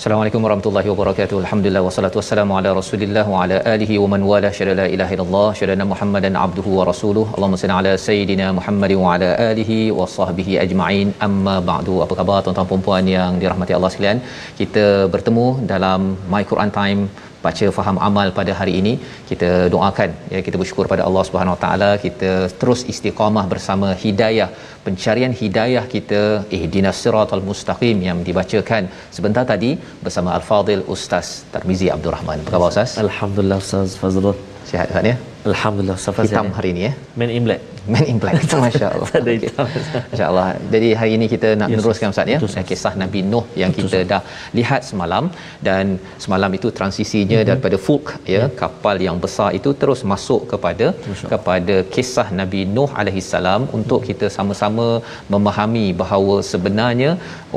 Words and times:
Assalamualaikum 0.00 0.44
warahmatullahi 0.44 0.88
wabarakatuh. 0.90 1.38
Alhamdulillah 1.44 1.80
wassalatu 1.86 2.18
wassalamu 2.18 2.52
ala 2.58 2.70
Rasulillah 2.78 3.24
wa 3.32 3.40
ala 3.42 3.56
alihi 3.72 3.98
wa 4.02 4.06
man 4.12 4.22
wala 4.30 4.50
syada 4.58 4.74
la 4.78 4.86
ilaha 4.94 5.12
illallah 5.16 5.48
syada 5.58 5.84
Muhammadan 5.90 6.38
abduhu 6.44 6.70
wa 6.78 6.86
rasuluh. 6.90 7.24
Allahumma 7.34 7.60
salli 7.62 7.74
ala 7.80 7.92
sayidina 8.06 8.46
Muhammad 8.58 8.92
wa 9.02 9.10
ala 9.14 9.28
alihi 9.50 9.78
wa 9.98 10.06
sahbihi 10.14 10.54
ajma'in. 10.64 11.08
Amma 11.26 11.56
ba'du. 11.70 11.96
Apa 12.04 12.16
khabar 12.20 12.38
tuan-tuan 12.46 12.70
dan 12.70 12.84
puan 12.86 13.12
yang 13.16 13.34
dirahmati 13.42 13.76
Allah 13.78 13.90
sekalian? 13.94 14.20
Kita 14.60 14.86
bertemu 15.16 15.46
dalam 15.72 16.16
My 16.34 16.42
Quran 16.52 16.72
Time 16.78 17.02
baca 17.44 17.66
faham 17.78 17.96
amal 18.08 18.28
pada 18.38 18.52
hari 18.60 18.72
ini 18.80 18.92
kita 19.30 19.50
doakan 19.74 20.10
ya 20.34 20.40
kita 20.46 20.56
bersyukur 20.62 20.86
pada 20.92 21.02
Allah 21.08 21.24
Subhanahu 21.28 21.54
Wa 21.56 21.60
Taala. 21.64 21.90
Kita 22.04 22.32
terus 22.60 22.82
istiqamah 22.92 23.44
bersama 23.52 23.88
hidayah 24.04 24.48
pencarian 24.86 25.32
hidayah 25.40 25.84
kita 25.94 26.20
ihdinas 26.58 27.00
siratal 27.04 27.44
mustaqim 27.48 27.98
yang 28.08 28.20
dibacakan 28.28 28.84
sebentar 29.16 29.44
tadi 29.52 29.72
bersama 30.04 30.30
al-fadil 30.38 30.84
ustaz 30.94 31.28
Tarmizi 31.54 31.88
Abdul 31.96 32.14
Rahman. 32.16 32.38
Apa 32.46 32.52
khabar 32.56 32.70
ustaz? 32.74 32.92
Alhamdulillah 33.06 33.58
ustaz 33.64 33.98
Fazrul. 34.02 34.38
Sihat 34.70 34.88
ustaz 34.92 35.10
ya? 35.12 35.16
Alhamdulillah 35.50 35.98
ustaz 36.00 36.24
hitam 36.26 36.48
hari 36.58 36.70
ini 36.74 36.82
ya? 36.88 36.92
Main 37.20 37.32
imlek 37.40 37.60
Man 37.92 38.04
in 38.12 38.18
Black 38.22 38.36
Masya-Allah. 38.64 39.08
Ada 39.18 39.32
hitam. 39.36 39.66
Masya-Allah. 40.12 40.46
Jadi 40.74 40.88
hari 41.00 41.12
ini 41.18 41.26
kita 41.34 41.48
nak 41.60 41.68
Yes, 41.70 41.78
meneruskan 41.78 42.08
Ustaz 42.12 42.32
ya 42.32 42.38
Ustaz. 42.48 42.64
kisah 42.70 42.92
Nabi 43.02 43.20
Nuh 43.32 43.44
yang 43.62 43.70
Betul, 43.72 43.88
kita 43.88 43.98
dah 44.12 44.22
lihat 44.58 44.80
semalam 44.88 45.24
dan 45.68 45.84
semalam 46.24 46.50
itu 46.58 46.68
transisinya 46.78 47.38
mm-hmm. 47.38 47.50
daripada 47.50 47.76
fulk 47.86 48.06
ya 48.34 48.42
kapal 48.62 48.96
yang 49.06 49.18
besar 49.24 49.48
itu 49.58 49.72
terus 49.80 50.00
masuk 50.12 50.42
kepada 50.52 50.86
kepada 51.32 51.76
kisah 51.94 52.26
Nabi 52.40 52.62
Nuh 52.76 52.90
alaihi 53.02 53.22
salam 53.32 53.62
untuk 53.78 54.00
kita 54.08 54.28
sama-sama 54.36 54.88
memahami 55.34 55.86
bahawa 56.02 56.36
sebenarnya 56.52 57.10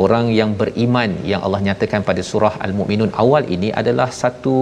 orang 0.05 0.25
yang 0.39 0.53
beriman 0.61 1.11
yang 1.31 1.41
Allah 1.45 1.61
nyatakan 1.67 2.01
pada 2.09 2.21
surah 2.31 2.53
Al-Mukminun 2.67 3.13
awal 3.23 3.43
ini 3.57 3.71
adalah 3.81 4.09
satu 4.21 4.57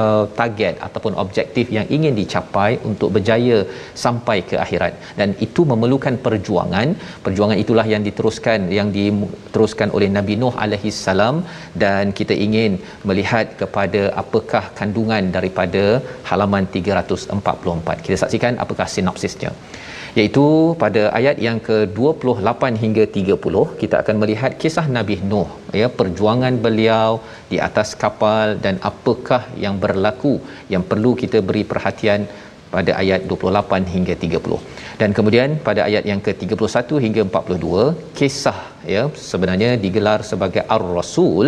uh, 0.00 0.24
target 0.40 0.76
ataupun 0.86 1.14
objektif 1.24 1.66
yang 1.78 1.86
ingin 1.96 2.14
dicapai 2.20 2.70
untuk 2.90 3.10
berjaya 3.16 3.58
sampai 4.04 4.38
ke 4.50 4.56
akhirat 4.66 4.94
dan 5.20 5.30
itu 5.46 5.62
memerlukan 5.72 6.16
perjuangan. 6.26 6.88
Perjuangan 7.26 7.58
itulah 7.64 7.86
yang 7.92 8.04
diteruskan 8.08 8.68
yang 8.78 8.90
diteruskan 8.98 9.90
oleh 9.98 10.08
Nabi 10.16 10.36
Nuh 10.42 10.54
alaihi 10.64 10.92
salam. 11.04 11.36
Dan 11.82 12.12
kita 12.20 12.36
ingin 12.46 12.72
melihat 13.10 13.46
kepada 13.62 14.02
apakah 14.22 14.64
kandungan 14.80 15.24
daripada 15.36 15.84
halaman 16.30 16.66
344 16.76 18.04
kita 18.06 18.18
saksikan 18.24 18.54
apakah 18.64 18.88
sinopsisnya. 18.96 19.52
Iaitu 20.18 20.44
pada 20.82 21.02
ayat 21.18 21.36
yang 21.46 21.58
ke-28 21.66 22.62
hingga 22.82 23.04
30 23.16 23.62
kita 23.80 23.96
akan 24.02 24.16
melihat 24.22 24.52
kisah 24.62 24.86
Nabi 24.96 25.16
Nuh 25.30 25.48
ya 25.80 25.88
perjuangan 25.98 26.54
beliau 26.64 27.10
di 27.52 27.58
atas 27.68 27.90
kapal 28.02 28.58
dan 28.64 28.76
apakah 28.90 29.42
yang 29.64 29.76
berlaku 29.84 30.32
yang 30.72 30.82
perlu 30.90 31.12
kita 31.22 31.40
beri 31.48 31.62
perhatian 31.72 32.22
pada 32.74 32.92
ayat 33.02 33.20
28 33.30 33.94
hingga 33.94 34.14
30 34.24 34.80
dan 35.00 35.10
kemudian 35.18 35.50
pada 35.68 35.80
ayat 35.88 36.04
yang 36.10 36.20
ke-31 36.26 36.88
hingga 37.04 37.22
42 37.28 37.84
kisah 38.18 38.58
ya 38.94 39.04
sebenarnya 39.28 39.70
digelar 39.84 40.20
sebagai 40.32 40.64
ar-rasul 40.76 41.46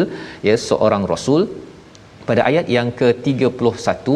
ya 0.49 0.57
seorang 0.69 1.05
rasul. 1.15 1.43
Pada 2.29 2.43
ayat 2.49 2.67
yang 2.75 2.89
ke-31 2.99 4.07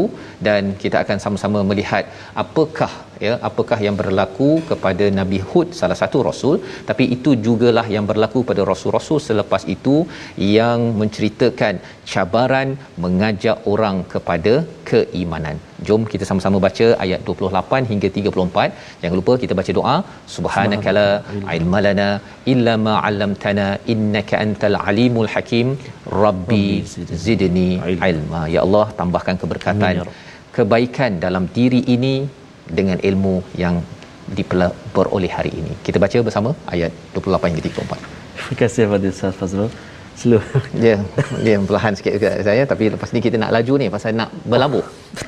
dan 0.46 0.62
kita 0.82 0.96
akan 1.02 1.18
sama-sama 1.22 1.60
melihat 1.70 2.04
apakah 2.42 2.92
ya 3.24 3.32
apakah 3.48 3.78
yang 3.86 3.96
berlaku 4.00 4.48
kepada 4.70 5.04
Nabi 5.18 5.38
Hud 5.50 5.68
salah 5.80 5.98
satu 6.02 6.18
rasul 6.28 6.56
tapi 6.90 7.04
itu 7.16 7.30
jugalah 7.46 7.86
yang 7.96 8.06
berlaku 8.10 8.40
pada 8.50 8.64
rasul-rasul 8.70 9.20
selepas 9.28 9.62
itu 9.74 9.96
yang 10.56 10.80
menceritakan 11.00 11.76
cabaran 12.12 12.68
mengajak 13.04 13.58
orang 13.72 13.96
kepada 14.12 14.52
keimanan. 14.90 15.56
Jom 15.86 16.02
kita 16.12 16.24
sama-sama 16.28 16.58
baca 16.66 16.86
ayat 17.04 17.20
28 17.30 17.90
hingga 17.90 18.08
34. 18.18 19.00
Jangan 19.00 19.16
lupa 19.20 19.32
kita 19.42 19.54
baca 19.60 19.72
doa 19.78 19.96
subhanakala 20.36 21.08
ilmalana 21.56 22.08
illa 22.52 22.74
ma 22.86 22.94
'allamtana 23.06 23.66
innaka 23.94 24.36
antal 24.44 24.78
alimul 24.90 25.30
hakim 25.34 25.68
rabbi 26.24 26.66
zidni 27.26 27.68
ilma. 28.12 28.42
Ya 28.54 28.62
Allah 28.66 28.86
tambahkan 29.00 29.38
keberkatan 29.42 29.94
ya 30.00 30.06
kebaikan 30.56 31.12
dalam 31.24 31.44
diri 31.56 31.80
ini 31.94 32.14
dengan 32.78 32.98
ilmu 33.10 33.42
yang 33.62 33.82
diperoleh 34.38 35.30
hari 35.30 35.52
ini. 35.60 35.72
Kita 35.86 35.98
baca 36.02 36.18
bersama 36.28 36.50
ayat 36.74 36.90
28 37.14 37.50
hingga 37.50 37.62
34. 37.70 38.16
Terima 38.36 38.56
kasih 38.62 38.82
kepada 38.86 39.06
Ustaz 39.14 39.34
Fazrul. 39.40 39.70
Slow. 40.16 40.40
Dia 40.82 40.94
dia 41.44 41.54
perlahan 41.68 41.92
sikit 41.98 42.12
juga 42.16 42.28
saya 42.48 42.62
tapi 42.70 42.84
lepas 42.94 43.10
ni 43.14 43.20
kita 43.20 43.36
nak 43.42 43.50
laju 43.56 43.74
ni 43.80 43.86
pasal 43.94 44.16
nak 44.20 44.30
berlabur. 44.50 44.84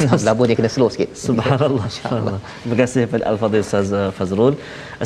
nak 0.07 0.17
berlabur 0.21 0.45
dia 0.49 0.57
kena 0.61 0.71
slow 0.73 0.89
sikit. 0.95 1.13
Subhanallah. 1.13 1.87
Subhanallah. 1.97 2.41
Terima 2.63 2.77
kasih 2.83 3.01
kepada 3.05 3.25
Al-Fadhil 3.33 3.65
Ustaz 3.69 3.93
uh, 3.93 4.09
Fazrul. 4.19 4.55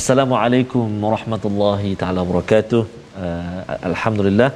Assalamualaikum 0.01 0.87
warahmatullahi 1.05 1.99
taala 2.03 2.23
wabarakatuh. 2.23 2.83
Uh, 3.23 3.61
alhamdulillah 3.91 4.51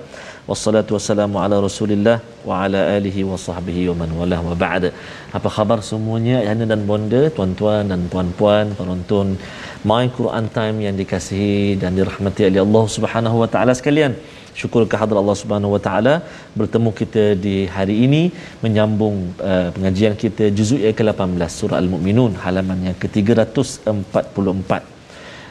wassalatu 0.51 0.95
wassalamu 0.97 1.37
ala 1.45 1.57
Rasulillah 1.67 2.17
wa 2.49 2.63
ala 2.65 2.81
alihi 2.97 3.23
wa 3.31 3.39
sahbihi 3.47 3.83
wa 3.91 3.95
man 4.01 4.11
walah 4.19 4.41
wa 4.49 4.55
ba'd. 4.65 4.85
Apa 5.39 5.49
khabar 5.57 5.79
semuanya 5.91 6.39
yana 6.49 6.65
dan 6.73 6.83
bonda, 6.91 7.23
tuan-tuan 7.37 7.85
dan 7.93 8.03
puan-puan, 8.13 8.67
penonton 8.79 9.35
My 9.91 10.05
Quran 10.19 10.47
Time 10.57 10.79
yang 10.87 10.97
dikasihi 11.03 11.77
dan 11.83 11.99
dirahmati 11.99 12.49
oleh 12.51 12.63
Allah 12.67 12.85
Subhanahu 12.97 13.43
wa 13.43 13.49
taala 13.55 13.75
sekalian. 13.81 14.15
Syukur 14.61 14.83
kehadrat 14.93 15.21
Allah 15.21 15.37
Subhanahu 15.41 15.77
Wa 15.77 15.81
Taala 15.87 16.15
bertemu 16.61 16.91
kita 17.01 17.25
di 17.47 17.57
hari 17.77 18.09
ini 18.09 18.23
menyambung 18.65 19.17
uh, 19.51 19.69
pengajian 19.77 20.17
kita 20.23 20.49
juzuk 20.49 20.81
yang 20.81 20.97
ke-18 20.97 21.53
surah 21.61 21.77
Al-Mukminun 21.85 22.41
halaman 22.45 22.89
yang 22.89 22.97
ke-344. 23.03 24.96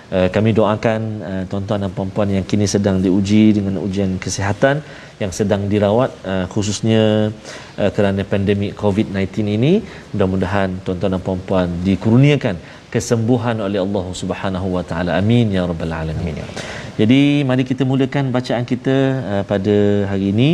Uh, 0.05 0.29
kami 0.29 0.53
doakan 0.53 1.01
uh, 1.25 1.43
tuan-tuan 1.49 1.81
dan 1.81 1.89
puan-puan 1.89 2.29
yang 2.29 2.45
kini 2.45 2.69
sedang 2.69 3.01
diuji 3.01 3.57
dengan 3.57 3.81
ujian 3.81 4.21
kesihatan 4.21 4.85
yang 5.17 5.33
sedang 5.33 5.65
dirawat 5.65 6.13
uh, 6.21 6.45
khususnya 6.53 7.33
uh, 7.81 7.89
kerana 7.89 8.21
pandemik 8.21 8.77
COVID-19 8.77 9.57
ini. 9.57 9.73
Mudah-mudahan 10.13 10.77
tuan-tuan 10.85 11.17
dan 11.17 11.21
puan-puan 11.25 11.67
dikurniakan 11.81 12.55
kesembuhan 12.95 13.59
oleh 13.67 13.79
Allah 13.85 14.05
Subhanahu 14.21 14.67
wa 14.77 14.83
taala 14.89 15.11
amin 15.21 15.47
ya 15.57 15.63
rabbal 15.71 15.95
alamin 16.01 16.39
jadi 16.99 17.43
mari 17.47 17.63
kita 17.69 17.83
mulakan 17.91 18.31
bacaan 18.35 18.63
kita 18.71 18.95
uh, 19.31 19.43
pada 19.51 19.75
hari 20.11 20.31
ini 20.31 20.49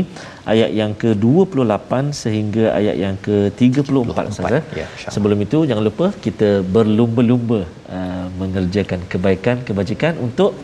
ayat 0.53 0.69
yang 0.79 0.91
ke-28 1.01 1.91
sehingga 2.21 2.63
ayat 2.79 2.95
yang 3.03 3.15
ke-34 3.25 4.19
saja. 4.37 4.59
Ya. 4.79 4.87
Sebelum 5.15 5.37
itu 5.45 5.59
jangan 5.69 5.85
lupa 5.89 6.07
kita 6.25 6.65
berlumba-lumba 6.75 7.61
uh, 7.97 8.25
mengerjakan 8.41 9.05
kebaikan 9.11 9.61
kebajikan 9.67 10.17
untuk 10.17 10.57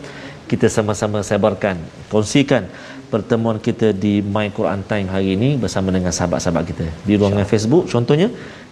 kita 0.50 0.66
sama-sama 0.66 1.22
sebarkan, 1.30 1.78
kongsikan 2.10 2.66
pertemuan 3.12 3.62
kita 3.62 3.94
di 4.04 4.18
My 4.34 4.50
Quran 4.58 4.82
Time 4.90 5.08
hari 5.14 5.38
ini 5.38 5.50
bersama 5.62 5.94
dengan 5.94 6.10
sahabat-sahabat 6.10 6.64
kita. 6.74 6.86
Di 7.06 7.14
ruangan 7.20 7.46
Facebook 7.46 7.86
contohnya 7.94 8.28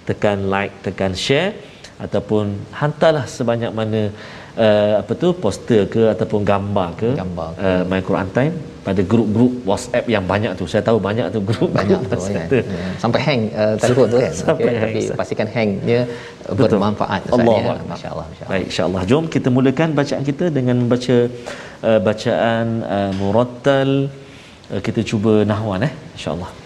tekan 0.09 0.51
like, 0.51 0.75
tekan 0.83 1.15
share 1.15 1.55
ataupun 2.05 2.45
hantarlah 2.81 3.25
sebanyak 3.37 3.73
mana 3.79 4.01
uh, 4.65 4.93
apa 5.01 5.13
tu 5.23 5.29
poster 5.45 5.83
ke 5.95 6.03
ataupun 6.15 6.41
gambar 6.51 6.89
ke, 7.01 7.11
Gambar 7.23 7.49
ke. 7.57 7.61
Uh, 7.69 7.83
My 7.91 8.01
Quran 8.09 8.29
Time 8.37 8.55
pada 8.87 9.03
grup-grup 9.13 9.53
WhatsApp 9.69 10.07
yang 10.15 10.25
banyak 10.33 10.53
tu 10.59 10.65
saya 10.73 10.83
tahu 10.89 10.99
banyak 11.07 11.27
tu 11.35 11.41
grup 11.49 11.71
banyak 11.79 12.01
tu 12.11 12.19
kan. 12.37 12.47
Ya. 12.59 12.63
Sampai 13.03 13.21
hang 13.27 13.43
uh, 13.63 13.75
telefon 13.83 14.07
tu 14.13 14.19
kan. 14.25 14.33
Sampai 14.43 14.71
hang, 14.81 14.93
tapi 14.95 15.01
pastikan 15.21 15.49
hangnya 15.57 16.01
uh, 16.49 16.55
bermanfaat 16.55 17.23
Allah 17.37 17.57
ya. 17.57 17.75
Masya-Allah 17.93 18.27
masya-Allah. 18.31 18.53
Baik 18.53 18.65
insya-Allah 18.71 19.03
jom 19.11 19.25
kita 19.37 19.49
mulakan 19.57 19.89
bacaan 20.01 20.23
kita 20.31 20.45
dengan 20.59 20.77
membaca 20.83 21.17
uh, 21.89 22.01
bacaan 22.09 22.67
uh, 22.99 23.11
murattal 23.21 23.91
uh, 24.73 24.81
kita 24.87 25.03
cuba 25.11 25.35
nahwan 25.51 25.89
eh 25.89 25.93
insya-Allah. 26.19 26.66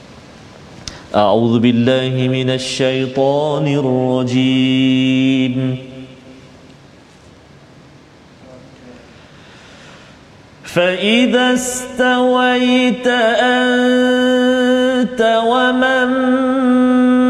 أعوذ 1.15 1.59
بالله 1.59 2.29
من 2.29 2.51
الشيطان 2.51 3.67
الرجيم. 3.67 5.77
فإذا 10.65 11.55
استويت 11.55 13.07
أنت 13.43 15.41
ومن 15.47 16.09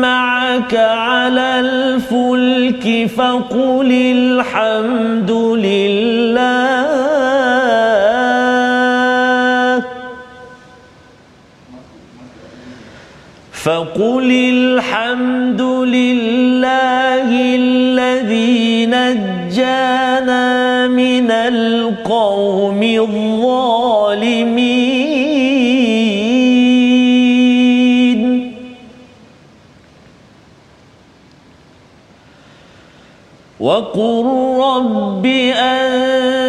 معك 0.01 0.75
على 0.75 1.61
الفلك 1.61 3.11
فقل 3.17 3.93
الحمد 3.93 5.31
لله 5.31 6.30
فقل 13.61 14.31
الحمد 14.33 15.61
لله 15.61 17.29
الذي 17.57 18.87
نجانا 18.87 20.47
من 20.89 21.31
القوم 21.31 22.83
الظالمين. 22.83 23.81
وقل 33.61 34.25
رب 34.61 35.27
أنزلني 35.27 36.40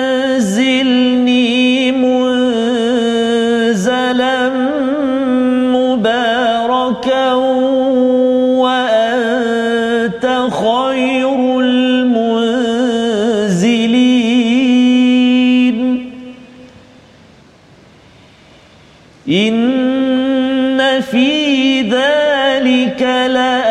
لا 23.27 23.70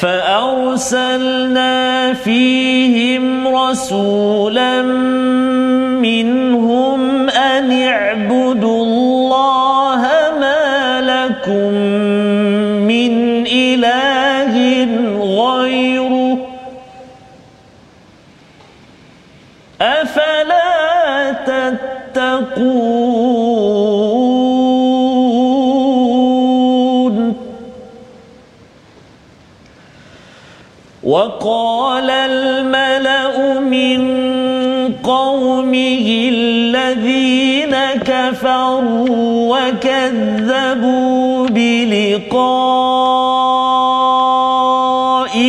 فأرسلنا 0.00 1.74
فيهم 2.14 3.48
رسولا 3.56 4.82
منهم 6.02 7.30
أن 7.30 7.72
اعبدوا 7.72 8.84
الله 8.84 10.02
ما 10.40 11.00
لكم 11.00 11.72
من 12.88 13.46
إله 13.46 14.54
غيره. 15.42 16.46
أفلا 19.80 21.32
تتقون؟ 21.46 22.89
وقال 31.10 32.10
الملأ 32.10 33.60
من 33.60 34.00
قومه 35.02 36.28
الذين 36.34 37.76
كفروا 38.06 39.58
وكذبوا 39.58 41.46
بلقاء 41.48 42.50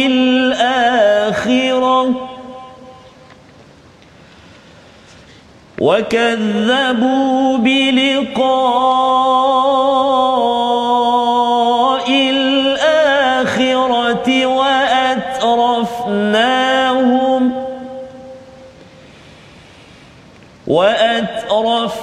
الآخرة 0.08 1.52
وكذبوا 5.82 7.58
بلقاء 7.58 9.51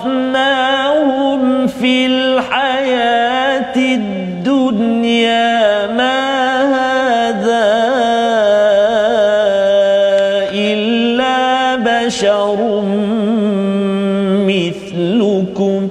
وأترفناهم 0.09 1.67
في 1.67 2.07
الحياة 2.07 3.77
الدنيا 3.77 5.47
ما 5.87 6.19
هذا 6.75 7.69
إلا 10.53 11.77
بشر 11.77 12.83
مثلكم 14.49 15.89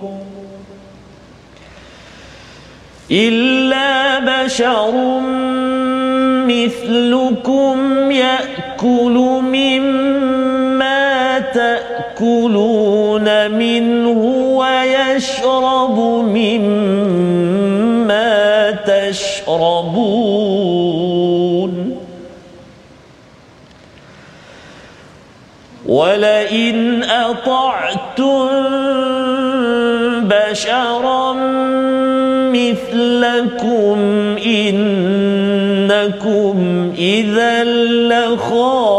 إلا 3.12 4.20
بشر 4.20 4.94
مثلكم 6.48 8.12
يأكل 8.12 9.16
مما 9.44 11.40
تأكلون 11.40 12.67
منه 13.80 14.24
ويشرب 14.58 16.00
مما 16.34 17.48
تشربون 18.72 20.48
ولئن 25.88 27.04
أطعتم 27.04 28.48
بشرا 30.22 31.34
مثلكم 32.54 33.98
إنكم 34.46 35.88
إذا 36.98 37.64
لخاسرون 38.44 38.98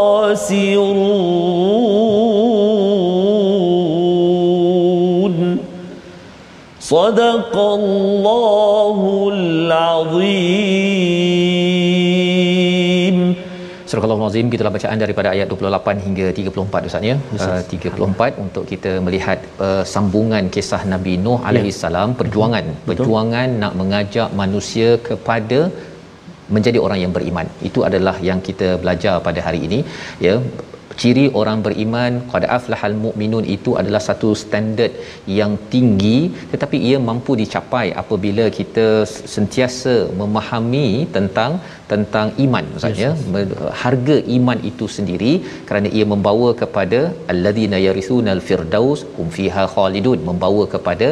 صدق 6.92 7.54
الله 7.80 8.98
العظيم 9.34 10.94
Surah 13.94 14.06
Al-Azim 14.14 14.46
gitulah 14.52 14.72
bacaan 14.76 14.98
daripada 15.02 15.28
ayat 15.32 15.46
28 15.54 16.04
hingga 16.06 16.26
34 16.38 16.88
Ustaz 16.88 17.02
ya. 17.08 17.16
Uh, 17.46 17.62
34 17.74 18.42
untuk 18.44 18.64
kita 18.70 18.92
melihat 19.06 19.38
uh, 19.66 19.82
sambungan 19.92 20.44
kisah 20.54 20.82
Nabi 20.92 21.14
Nuh 21.24 21.38
alaihi 21.48 21.72
salam 21.82 22.08
perjuangan 22.20 22.64
perjuangan 22.88 23.48
nak 23.62 23.74
mengajak 23.80 24.28
manusia 24.42 24.88
kepada 25.08 25.60
menjadi 26.54 26.78
orang 26.86 26.98
yang 27.04 27.12
beriman. 27.16 27.46
Itu 27.68 27.82
adalah 27.88 28.16
yang 28.28 28.40
kita 28.48 28.68
belajar 28.82 29.14
pada 29.28 29.40
hari 29.46 29.60
ini 29.68 29.80
ya 30.26 30.34
ciri 31.01 31.25
orang 31.41 31.59
beriman 31.65 32.13
qad 32.31 32.43
aflahal 32.57 32.95
mukminun 33.03 33.45
itu 33.55 33.73
adalah 33.81 34.01
satu 34.07 34.29
standard 34.43 34.93
yang 35.39 35.53
tinggi 35.73 36.17
tetapi 36.53 36.77
ia 36.89 36.97
mampu 37.09 37.33
dicapai 37.41 37.87
apabila 38.03 38.45
kita 38.59 38.87
sentiasa 39.35 39.95
memahami 40.21 40.87
tentang 41.17 41.51
tentang 41.91 42.27
iman 42.45 42.65
maksudnya 42.73 43.11
yes. 43.17 43.51
harga 43.83 44.17
iman 44.37 44.59
itu 44.71 44.87
sendiri 44.97 45.31
kerana 45.67 45.89
ia 45.99 46.05
membawa 46.13 46.49
kepada 46.61 46.99
alladzina 47.33 47.79
yarisuna 47.87 48.35
firdaus 48.49 49.01
hum 49.17 49.29
fiha 49.37 49.65
khalidun 49.75 50.19
membawa 50.29 50.65
kepada 50.75 51.09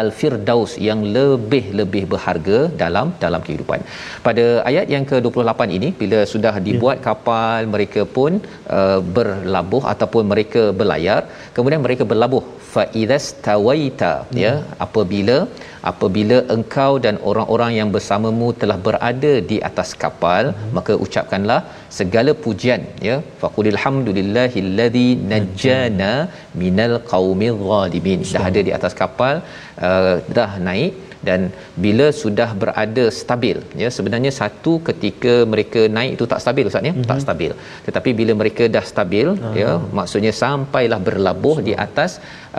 al-firdaus 0.00 0.72
yang 0.88 1.00
lebih-lebih 1.16 2.02
berharga 2.12 2.58
dalam 2.82 3.06
dalam 3.24 3.40
kehidupan. 3.46 3.80
Pada 4.26 4.44
ayat 4.70 4.86
yang 4.94 5.04
ke-28 5.10 5.62
ini 5.78 5.88
bila 6.02 6.20
sudah 6.32 6.54
dibuat 6.68 6.98
ya. 6.98 7.04
kapal 7.08 7.60
mereka 7.74 8.02
pun 8.16 8.32
uh, 8.78 9.00
berlabuh 9.16 9.82
ataupun 9.94 10.24
mereka 10.32 10.62
berlayar 10.80 11.20
kemudian 11.56 11.82
mereka 11.86 12.04
berlabuh 12.12 12.42
fa 12.74 12.82
idzastawaita 13.00 14.12
ya. 14.30 14.42
ya 14.44 14.52
apabila 14.86 15.36
apabila 15.90 16.36
engkau 16.54 16.92
dan 17.04 17.16
orang-orang 17.30 17.72
yang 17.78 17.88
bersamamu 17.94 18.48
telah 18.62 18.78
berada 18.86 19.32
di 19.50 19.58
atas 19.68 19.90
kapal 20.02 20.44
hmm. 20.52 20.70
maka 20.76 20.94
ucapkanlah 21.04 21.60
segala 21.98 22.32
pujian 22.44 22.82
ya 23.08 23.16
faqulil 23.42 23.78
hamdulillahillazi 23.84 25.08
najjana 25.32 26.12
minal 26.62 26.96
qaumil 27.12 27.60
zalimin 27.70 28.20
dah 28.34 28.44
ada 28.50 28.62
di 28.68 28.74
atas 28.78 28.94
kapal 29.02 29.36
uh, 29.88 30.14
dah 30.38 30.50
naik 30.68 30.92
dan 31.28 31.40
bila 31.84 32.06
sudah 32.20 32.48
berada 32.62 33.04
stabil 33.20 33.56
ya 33.82 33.88
sebenarnya 33.96 34.32
satu 34.40 34.72
ketika 34.88 35.34
mereka 35.52 35.80
naik 35.96 36.12
itu 36.16 36.24
tak 36.32 36.40
stabil 36.44 36.68
ustaz 36.70 36.88
ya 36.88 36.92
mm-hmm. 36.92 37.08
tak 37.10 37.18
stabil 37.24 37.52
tetapi 37.86 38.10
bila 38.20 38.34
mereka 38.42 38.66
dah 38.76 38.84
stabil 38.92 39.28
uh-huh. 39.32 39.54
ya 39.62 39.70
maksudnya 39.98 40.32
sampailah 40.42 41.00
berlabuh 41.08 41.56
so. 41.60 41.64
di 41.68 41.74
atas 41.86 42.10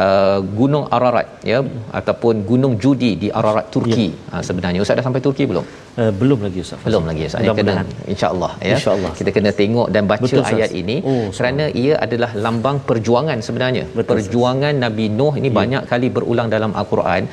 uh, 0.03 0.39
gunung 0.59 0.85
Ararat 0.97 1.29
ya 1.51 1.59
mm-hmm. 1.61 1.97
ataupun 2.01 2.35
gunung 2.51 2.75
Judi 2.83 3.11
di 3.23 3.29
Ararat 3.41 3.67
Turki 3.75 4.07
yeah. 4.09 4.33
uh, 4.35 4.43
sebenarnya 4.49 4.81
ustaz 4.85 4.99
dah 4.99 5.05
sampai 5.07 5.23
Turki 5.27 5.45
belum 5.51 5.65
uh, 6.01 6.11
belum 6.21 6.39
lagi 6.47 6.61
ustaz 6.65 6.85
belum 6.87 7.05
lagi 7.11 7.23
ustaz 7.29 7.47
ya 7.47 7.55
kena 7.61 7.75
insyaallah 8.15 8.51
ya 8.69 8.75
insyaallah 8.77 9.13
kita 9.21 9.33
kena 9.37 9.53
tengok 9.61 9.89
dan 9.95 10.05
baca 10.13 10.23
Betul, 10.25 10.45
ayat 10.53 10.71
ini 10.83 10.97
oh, 11.11 11.27
kerana 11.39 11.65
ia 11.83 11.93
adalah 12.05 12.31
lambang 12.45 12.77
perjuangan 12.91 13.41
sebenarnya 13.49 13.85
Betul, 13.97 14.11
perjuangan 14.13 14.73
sahas. 14.75 14.85
Nabi 14.85 15.07
Nuh 15.19 15.33
ini 15.41 15.49
yeah. 15.49 15.57
banyak 15.61 15.83
kali 15.93 16.07
berulang 16.17 16.47
dalam 16.55 16.71
al-Quran 16.81 17.25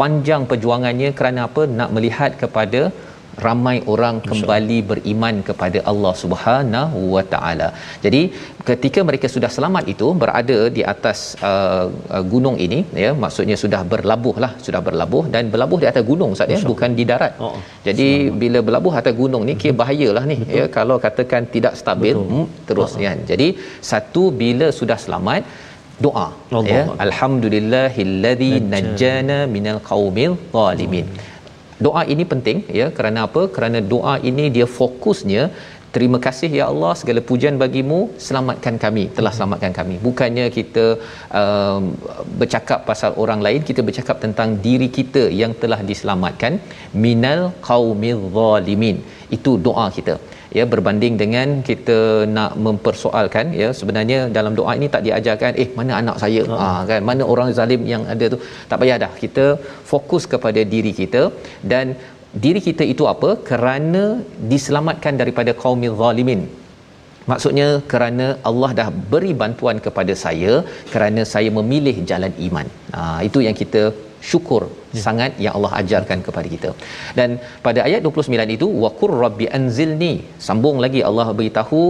panjang 0.00 0.44
perjuangannya 0.50 1.10
kerana 1.18 1.40
apa 1.48 1.64
nak 1.78 1.90
melihat 1.96 2.32
kepada 2.42 2.82
ramai 3.46 3.76
orang 3.92 4.16
kembali 4.28 4.78
beriman 4.90 5.36
kepada 5.48 5.78
Allah 5.90 6.12
Subhanahu 6.22 6.98
wa 7.14 7.22
taala. 7.32 7.68
Jadi 8.04 8.22
ketika 8.68 9.00
mereka 9.08 9.26
sudah 9.34 9.50
selamat 9.56 9.84
itu 9.94 10.06
berada 10.22 10.58
di 10.76 10.82
atas 10.92 11.18
uh, 11.50 11.86
uh, 12.14 12.22
gunung 12.32 12.56
ini 12.66 12.78
ya 13.04 13.10
maksudnya 13.24 13.56
sudah 13.64 13.80
berlabuh 13.92 14.36
lah 14.44 14.52
sudah 14.66 14.80
berlabuh 14.88 15.24
dan 15.34 15.50
berlabuh 15.54 15.78
di 15.82 15.88
atas 15.90 16.04
gunung 16.10 16.32
Ustaz 16.36 16.54
ya 16.54 16.60
bukan 16.72 16.92
di 17.00 17.06
darat. 17.10 17.34
Oh, 17.44 17.50
oh. 17.50 17.60
Jadi 17.88 18.08
bila 18.42 18.60
berlabuh 18.68 18.94
atas 19.02 19.14
gunung 19.22 19.44
ni 19.50 19.56
kira 19.62 19.76
bahayalah 19.82 20.24
ni 20.32 20.38
Betul. 20.40 20.56
ya 20.58 20.64
kalau 20.78 20.98
katakan 21.06 21.44
tidak 21.56 21.74
stabil 21.82 22.16
hmm, 22.16 22.46
terus 22.70 22.94
kan. 23.06 23.20
Jadi 23.32 23.48
satu 23.92 24.24
bila 24.42 24.68
sudah 24.80 24.98
selamat 25.06 25.42
doa 26.06 26.26
Allah 26.56 26.64
ya. 26.74 26.82
Allah. 26.82 26.96
alhamdulillahillazi 27.06 28.52
najjana. 28.74 29.38
minal 29.56 29.80
qaumil 29.90 30.34
zalimin. 30.56 31.06
Doa 31.86 32.02
ini 32.14 32.24
penting 32.32 32.58
ya. 32.80 32.88
Kerana 32.96 33.20
apa? 33.28 33.44
Kerana 33.54 33.78
doa 33.94 34.14
ini 34.30 34.44
dia 34.56 34.66
fokusnya 34.78 35.44
terima 35.96 36.18
kasih 36.26 36.48
ya 36.58 36.64
Allah 36.72 36.92
segala 37.00 37.20
pujian 37.28 37.56
bagimu 37.62 37.98
selamatkan 38.26 38.76
kami 38.84 39.04
telah 39.16 39.32
selamatkan 39.36 39.72
kami. 39.78 39.96
Bukannya 40.06 40.46
kita 40.58 40.86
um, 41.40 41.82
bercakap 42.40 42.80
pasal 42.90 43.12
orang 43.24 43.42
lain 43.46 43.62
kita 43.68 43.82
bercakap 43.88 44.16
tentang 44.24 44.58
diri 44.66 44.88
kita 44.98 45.24
yang 45.42 45.54
telah 45.64 45.80
diselamatkan 45.90 46.54
minal 47.06 47.42
qaumil 47.68 48.22
zalimin. 48.38 48.98
Itu 49.36 49.52
doa 49.68 49.86
kita 49.98 50.16
ya 50.58 50.64
berbanding 50.72 51.14
dengan 51.22 51.48
kita 51.68 51.98
nak 52.36 52.52
mempersoalkan 52.66 53.46
ya 53.60 53.68
sebenarnya 53.78 54.18
dalam 54.36 54.52
doa 54.58 54.72
ini 54.78 54.88
tak 54.94 55.02
diajarkan 55.06 55.52
eh 55.62 55.68
mana 55.78 55.92
anak 56.00 56.16
saya? 56.22 56.42
Uh 56.54 56.58
ha, 56.62 56.68
kan? 56.90 57.00
Mana 57.10 57.22
orang 57.34 57.50
zalim 57.58 57.82
yang 57.92 58.02
ada 58.14 58.26
tu? 58.34 58.38
Tak 58.70 58.78
payah 58.82 58.98
dah. 59.04 59.12
Kita 59.22 59.46
fokus 59.92 60.24
kepada 60.34 60.62
diri 60.74 60.92
kita 61.00 61.22
dan 61.72 61.96
diri 62.44 62.60
kita 62.68 62.86
itu 62.94 63.06
apa? 63.14 63.30
Kerana 63.50 64.04
diselamatkan 64.52 65.16
daripada 65.22 65.54
kaumil 65.64 65.96
zalimin. 66.02 66.42
Maksudnya 67.30 67.68
kerana 67.92 68.26
Allah 68.48 68.70
dah 68.80 68.88
beri 69.12 69.32
bantuan 69.42 69.76
kepada 69.84 70.14
saya 70.24 70.54
kerana 70.94 71.22
saya 71.34 71.50
memilih 71.58 71.96
jalan 72.10 72.32
iman. 72.46 72.66
Ha, 72.96 73.00
itu 73.28 73.38
yang 73.46 73.56
kita 73.60 73.82
syukur 74.30 74.62
ya. 74.96 75.02
sangat 75.06 75.32
yang 75.44 75.54
Allah 75.58 75.72
ajarkan 75.80 76.18
kepada 76.26 76.48
kita. 76.54 76.70
Dan 77.18 77.30
pada 77.66 77.80
ayat 77.88 78.00
29 78.08 78.56
itu 78.56 78.68
waqur 78.84 79.12
rabbi 79.24 79.48
anzilni 79.58 80.14
sambung 80.48 80.78
lagi 80.84 81.02
Allah 81.10 81.28
beritahu 81.40 81.82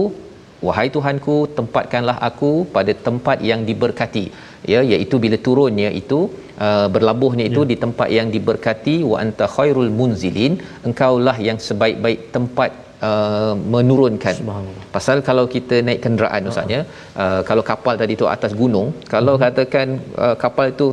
wahai 0.67 0.87
Tuhanku 0.95 1.35
tempatkanlah 1.57 2.17
aku 2.29 2.51
pada 2.75 2.93
tempat 3.07 3.37
yang 3.49 3.61
diberkati 3.69 4.25
ya 4.73 4.79
iaitu 4.93 5.15
bila 5.25 5.37
turunnya 5.47 5.89
itu 6.01 6.19
uh, 6.65 6.87
berlabuhnya 6.95 7.45
itu 7.51 7.61
ya. 7.65 7.69
di 7.71 7.75
tempat 7.83 8.09
yang 8.17 8.29
diberkati 8.35 8.95
wa 9.11 9.17
anta 9.23 9.47
khairul 9.57 9.91
munzilin 9.99 10.55
engkaulah 10.89 11.37
yang 11.49 11.59
sebaik-baik 11.69 12.21
tempat 12.37 12.71
Uh, 13.07 13.53
menurunkan 13.73 14.35
pasal 14.93 15.17
kalau 15.29 15.43
kita 15.55 15.75
naik 15.87 15.99
kenderaan 16.05 16.47
ustaznya 16.49 16.79
uh, 17.23 17.41
kalau 17.49 17.63
kapal 17.69 17.99
tadi 18.01 18.13
tu 18.21 18.25
atas 18.35 18.51
gunung 18.61 18.87
kalau 19.13 19.33
uh-huh. 19.35 19.43
katakan 19.45 19.87
uh, 20.25 20.35
kapal 20.43 20.71
itu 20.73 20.87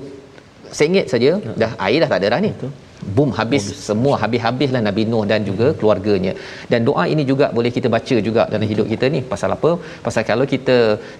sengit 0.72 1.06
saja. 1.12 1.38
Ya. 1.38 1.52
dah 1.56 1.72
air 1.78 2.00
dah 2.02 2.08
tak 2.10 2.18
ada 2.24 2.36
dah 2.36 2.40
ni. 2.42 2.50
Betul 2.56 2.72
boom 3.16 3.30
habis 3.38 3.64
oh, 3.70 3.78
semua 3.88 4.14
habis-habislah 4.22 4.82
Nabi 4.88 5.02
Nuh 5.12 5.24
dan 5.32 5.40
juga 5.50 5.66
hmm. 5.68 5.76
keluarganya. 5.78 6.32
Dan 6.72 6.80
doa 6.88 7.04
ini 7.14 7.24
juga 7.30 7.48
boleh 7.58 7.72
kita 7.76 7.90
baca 7.96 8.16
juga 8.28 8.42
dalam 8.52 8.66
hidup 8.72 8.86
kita 8.92 9.08
ni. 9.14 9.22
Pasal 9.32 9.50
apa? 9.56 9.70
Pasal 10.06 10.24
kalau 10.30 10.46
kita 10.54 10.76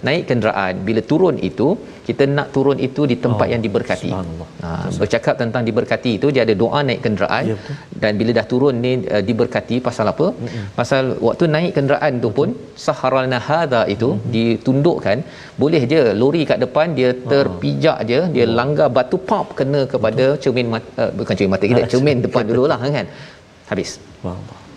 naik 0.09 0.25
kenderaan 0.31 0.75
bila 0.89 1.03
turun 1.13 1.39
itu 1.51 1.69
kita 2.09 2.25
nak 2.37 2.49
turun 2.55 2.79
itu 2.89 3.03
di 3.13 3.17
tempat 3.25 3.47
oh, 3.49 3.53
yang 3.55 3.63
diberkati. 3.67 4.11
ha, 4.65 4.71
bercakap 5.03 5.35
tentang 5.43 5.63
diberkati 5.69 6.13
itu 6.19 6.29
dia 6.35 6.43
ada 6.47 6.55
doa 6.63 6.81
naik 6.89 7.01
kenderaan. 7.07 7.45
Ya, 7.53 7.57
dan 8.03 8.13
bila 8.21 8.31
dah 8.39 8.47
turun 8.53 8.77
ni 8.85 8.93
uh, 9.15 9.23
diberkati 9.29 9.77
pasal 9.89 10.07
apa? 10.13 10.27
Hmm. 10.43 10.67
pasal 10.79 11.05
waktu 11.27 11.45
naik 11.55 11.73
kenderaan 11.79 12.13
tu 12.25 12.31
pun 12.39 12.49
saharalna 12.85 13.39
hadha 13.49 13.83
itu 13.95 14.09
hmm. 14.15 14.25
ditundukkan 14.35 15.19
boleh 15.63 15.83
je 15.93 16.03
lori 16.23 16.43
kat 16.51 16.59
depan 16.65 16.97
dia 16.99 17.11
terpijak 17.33 17.99
je 18.11 18.21
dia 18.35 18.45
oh. 18.47 18.53
langgar 18.59 18.89
batu 18.97 19.19
pop 19.31 19.47
kena 19.59 19.83
kepada 19.93 20.25
Betul. 20.27 20.41
cermin 20.43 20.69
mata, 20.75 20.91
uh, 21.03 21.11
bukan 21.19 21.35
cermin 21.39 21.53
mata 21.55 21.67
kita 21.73 21.83
cermin 21.93 22.19
depan 22.27 22.45
dululah 22.51 22.79
kan? 22.81 23.07
Habis. 23.71 23.91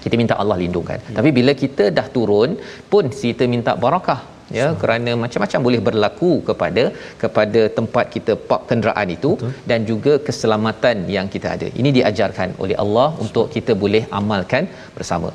Kita 0.03 0.15
minta 0.21 0.35
Allah 0.41 0.57
lindungkan. 0.61 0.97
Ya. 1.01 1.17
tapi 1.17 1.29
bila 1.37 1.51
kita 1.63 1.89
dah 1.97 2.07
turun 2.15 2.49
pun 2.91 3.09
kita 3.09 3.43
minta 3.53 3.73
barakah 3.83 4.34
ya 4.57 4.65
so. 4.71 4.77
kerana 4.81 5.11
macam-macam 5.23 5.59
boleh 5.67 5.81
berlaku 5.87 6.31
kepada 6.49 6.83
kepada 7.23 7.61
tempat 7.77 8.05
kita 8.15 8.33
park 8.49 8.63
kenderaan 8.69 9.09
itu 9.17 9.31
Betul. 9.37 9.53
dan 9.69 9.79
juga 9.91 10.13
keselamatan 10.27 10.97
yang 11.15 11.27
kita 11.35 11.49
ada 11.55 11.67
ini 11.81 11.91
diajarkan 11.97 12.51
oleh 12.65 12.77
Allah 12.83 13.07
so. 13.15 13.21
untuk 13.25 13.45
kita 13.55 13.73
boleh 13.83 14.03
amalkan 14.19 14.65
bersama 14.97 15.29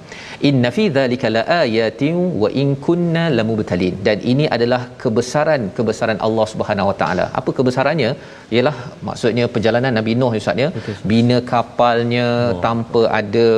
inna 0.51 0.71
fi 0.77 0.85
dzalika 0.97 1.31
laayatin 1.39 2.17
wa 2.43 2.51
in 2.63 2.69
kunna 2.87 3.25
lamubtalin 3.39 3.97
dan 4.09 4.19
ini 4.33 4.47
adalah 4.57 4.83
kebesaran 5.05 5.65
kebesaran 5.79 6.21
Allah 6.29 6.47
Subhanahu 6.55 6.91
wa 6.93 6.97
taala 7.03 7.27
apa 7.41 7.51
kebesarannya 7.59 8.13
ialah 8.57 8.77
maksudnya 9.09 9.45
perjalanan 9.55 9.93
Nabi 9.99 10.13
Nuh 10.21 10.33
Ustaz 10.41 10.63
ya 10.65 10.69
bina 11.11 11.39
kapalnya 11.53 12.27
oh. 12.55 12.61
tanpa 12.67 13.03
ada 13.21 13.49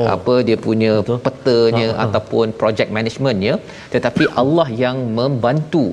oh. 0.00 0.06
apa 0.16 0.34
dia 0.48 0.58
punya 0.66 0.92
Betul. 1.00 1.18
petanya 1.26 1.88
oh. 1.94 2.02
ataupun 2.04 2.46
project 2.60 2.90
managementnya 2.98 3.54
tetapi 3.94 4.26
Allah 4.42 4.68
yang 4.84 4.95
membantu 5.18 5.84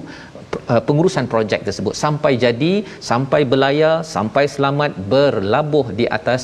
uh, 0.72 0.82
pengurusan 0.88 1.28
projek 1.34 1.62
tersebut. 1.68 1.94
Sampai 2.04 2.34
jadi 2.46 2.74
sampai 3.12 3.42
berlayar 3.54 3.96
sampai 4.16 4.46
selamat 4.56 4.92
berlabuh 5.14 5.86
di 6.00 6.08
atas 6.20 6.44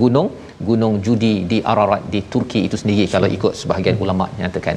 gunung 0.00 0.28
gunung 0.68 0.94
judi 1.06 1.34
di 1.50 1.58
Ararat 1.72 2.02
di 2.12 2.20
Turki 2.32 2.60
itu 2.66 2.76
sendiri 2.80 3.04
so, 3.06 3.12
kalau 3.14 3.28
ikut 3.36 3.52
sebahagian 3.60 3.96
hmm. 3.96 4.04
ulama 4.04 4.26
nyatakan. 4.40 4.76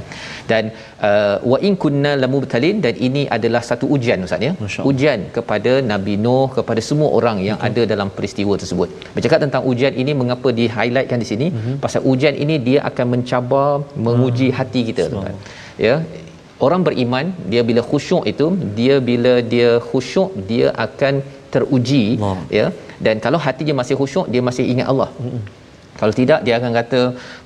Dan 0.51 0.63
uh, 1.08 1.36
wa 1.51 1.58
in 1.67 1.75
kunna 1.84 2.12
lamubtalin 2.24 2.77
dan 2.86 2.96
ini 3.08 3.24
adalah 3.38 3.62
satu 3.70 3.88
ujian 3.96 4.25
ustaz 4.27 4.48
ya? 4.48 4.53
Ujian 4.89 5.20
kepada 5.38 5.74
Nabi 5.91 6.15
Nuh 6.25 6.48
kepada 6.58 6.84
semua 6.89 7.10
orang 7.20 7.39
yang 7.48 7.58
Betul. 7.60 7.84
ada 7.84 7.91
dalam 7.93 8.10
peristiwa 8.17 8.55
tersebut. 8.63 8.89
Bercakap 9.15 9.41
tentang 9.46 9.65
ujian 9.72 9.96
ini 10.03 10.13
mengapa 10.22 10.50
di 10.60 10.67
highlightkan 10.77 11.20
di 11.24 11.29
sini? 11.31 11.48
Uh-huh. 11.50 11.75
pasal 11.84 12.01
ujian 12.12 12.38
ini 12.43 12.58
dia 12.67 12.79
akan 12.89 13.05
mencabar 13.15 13.70
menguji 14.08 14.50
uh 14.50 14.58
hati 14.62 14.81
kita 14.88 15.03
tuan. 15.12 15.36
Ya 15.86 15.96
orang 16.65 16.81
beriman 16.87 17.25
dia 17.51 17.61
bila 17.69 17.81
khusyuk 17.89 18.23
itu 18.31 18.47
dia 18.79 18.95
bila 19.09 19.33
dia 19.53 19.69
khusyuk 19.89 20.31
dia 20.51 20.67
akan 20.85 21.15
teruji 21.53 22.05
Allah. 22.25 22.43
ya 22.59 22.67
dan 23.05 23.15
kalau 23.25 23.39
hati 23.45 23.63
dia 23.67 23.75
masih 23.81 23.95
khusyuk 24.01 24.27
dia 24.33 24.41
masih 24.49 24.65
ingat 24.73 24.87
Allah 24.93 25.09
mm-hmm. 25.13 25.41
Kalau 26.01 26.13
tidak 26.20 26.39
dia 26.46 26.55
akan 26.60 26.72
kata 26.79 27.01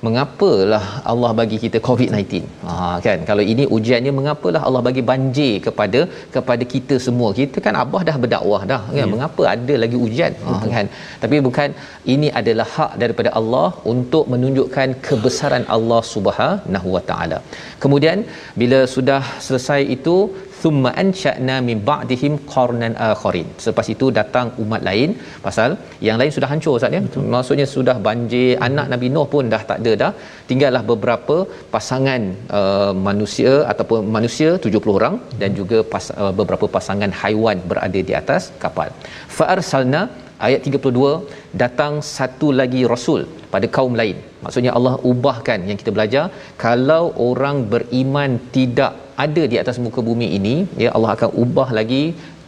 mengapalah 0.06 0.84
Allah 1.12 1.30
bagi 1.40 1.58
kita 1.64 1.78
COVID-19 1.88 2.44
ha 2.66 2.74
kan? 3.06 3.18
Kalau 3.30 3.44
ini 3.52 3.64
ujiannya 3.76 4.12
mengapalah 4.18 4.62
Allah 4.68 4.82
bagi 4.88 5.02
banjir 5.10 5.54
kepada 5.66 6.00
kepada 6.36 6.64
kita 6.74 6.96
semua? 7.06 7.30
Kita 7.40 7.64
kan 7.66 7.76
abah 7.82 8.02
dah 8.08 8.16
berdakwah 8.24 8.62
dah 8.72 8.82
kan? 8.86 8.98
Yeah. 9.00 9.10
mengapa 9.14 9.42
ada 9.54 9.76
lagi 9.84 9.98
ujian? 10.06 10.32
Ha 10.46 10.54
kan? 10.74 10.88
Tapi 11.24 11.36
bukan 11.48 11.68
ini 12.14 12.30
adalah 12.40 12.68
hak 12.76 12.92
daripada 13.02 13.32
Allah 13.40 13.68
untuk 13.94 14.24
menunjukkan 14.34 14.88
kebesaran 15.08 15.66
Allah 15.76 16.00
Subhanahu 16.14 16.88
Wa 16.96 17.02
Taala. 17.10 17.40
Kemudian 17.84 18.18
bila 18.62 18.80
sudah 18.96 19.22
selesai 19.48 19.80
itu 19.96 20.16
thumma 20.62 20.90
ansha'na 21.02 21.56
min 21.68 21.78
ba'dihim 21.90 22.34
qarnan 22.52 22.94
akharin. 23.08 23.48
Selepas 23.62 23.86
itu 23.94 24.06
datang 24.18 24.48
umat 24.62 24.82
lain. 24.88 25.10
Pasal 25.46 25.70
yang 26.08 26.18
lain 26.20 26.32
sudah 26.36 26.48
hancur 26.52 26.74
Ustaz 26.78 26.96
ya? 26.96 27.02
Maksudnya 27.34 27.66
sudah 27.76 27.96
banjir 28.08 28.48
anak 28.68 28.88
Nabi 28.92 29.08
Nuh 29.14 29.26
pun 29.34 29.46
dah 29.54 29.62
tak 29.70 29.80
ada 29.82 29.94
dah. 30.02 30.12
Tinggallah 30.50 30.82
beberapa 30.92 31.36
pasangan 31.74 32.22
uh, 32.58 32.92
manusia 33.08 33.54
ataupun 33.72 34.10
manusia 34.18 34.50
70 34.66 34.98
orang 34.98 35.16
dan 35.40 35.50
juga 35.60 35.80
pas, 35.94 36.06
uh, 36.20 36.32
beberapa 36.40 36.68
pasangan 36.76 37.12
haiwan 37.22 37.58
berada 37.72 38.02
di 38.10 38.14
atas 38.22 38.44
kapal. 38.64 38.90
Fa 39.38 39.46
arsalna 39.56 40.02
ayat 40.46 40.60
32 40.68 41.56
datang 41.62 41.92
satu 42.16 42.48
lagi 42.60 42.82
rasul 42.92 43.22
pada 43.54 43.66
kaum 43.76 43.94
lain. 44.00 44.16
Maksudnya 44.44 44.72
Allah 44.78 44.94
ubahkan 45.10 45.60
yang 45.68 45.78
kita 45.80 45.92
belajar 45.96 46.24
kalau 46.64 47.04
orang 47.30 47.58
beriman 47.72 48.32
tidak 48.56 48.94
ada 49.24 49.42
di 49.52 49.56
atas 49.62 49.76
muka 49.84 50.00
bumi 50.08 50.28
ini 50.38 50.54
ya 50.84 50.90
Allah 50.96 51.10
akan 51.16 51.30
ubah 51.42 51.68
lagi 51.78 52.02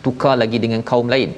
tukar 0.05 0.35
lagi 0.43 0.59
dengan 0.65 0.81
kaum 0.91 1.09
lain. 1.15 1.31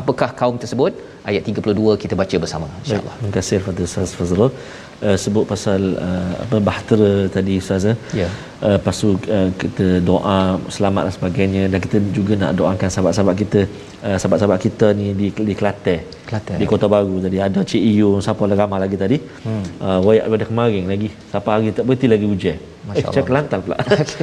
Apakah 0.00 0.30
kaum 0.40 0.56
tersebut? 0.62 0.92
Ayat 1.30 1.42
32 1.52 2.00
kita 2.02 2.14
baca 2.20 2.36
bersama 2.42 2.66
insyaallah 2.82 3.14
terima 3.18 3.32
kasih 3.36 3.56
kepada 3.60 3.80
Ustaz 3.88 4.12
Fazrul 4.18 4.50
uh, 5.06 5.16
sebut 5.16 5.44
pasal 5.52 5.96
uh, 5.96 6.32
apa 6.44 6.56
bahtera 6.68 7.12
tadi 7.36 7.58
Ustaz 7.62 7.84
ya. 7.88 7.94
Yeah. 8.26 8.30
uh, 8.64 8.78
tu 9.00 9.16
uh, 9.16 9.48
kita 9.60 9.86
doa 10.04 10.60
selamat 10.68 11.02
dan 11.08 11.14
sebagainya. 11.18 11.62
Dan 11.72 11.78
kita 11.80 11.96
juga 12.12 12.36
nak 12.42 12.52
doakan 12.60 12.88
sahabat-sahabat 12.92 13.36
kita 13.42 13.60
uh, 14.04 14.16
sahabat-sahabat 14.20 14.58
kita 14.66 14.86
ni 15.00 15.12
di 15.16 15.28
di 15.32 15.54
Kelantan. 15.56 16.00
Kelantan. 16.28 16.56
Di 16.60 16.66
Kota 16.68 16.86
Baru 16.86 17.18
tadi. 17.24 17.36
Ada 17.40 17.60
Cik 17.64 17.82
Iyo 17.82 18.20
siapa 18.24 18.42
lagi 18.44 18.60
ramai 18.60 18.80
lagi 18.84 18.96
tadi. 19.00 19.16
Hmm. 19.46 19.64
uh, 19.80 19.98
wayak 20.04 20.24
pada 20.28 20.44
kemarin 20.50 20.84
lagi. 20.92 21.08
Siapa 21.32 21.48
hari 21.48 21.72
tak 21.72 21.84
berhenti 21.88 22.06
lagi 22.08 22.26
hujan 22.28 22.58
eh, 22.96 23.04
cak 23.04 23.24
Kelantan 23.28 23.58
pula. 23.64 23.76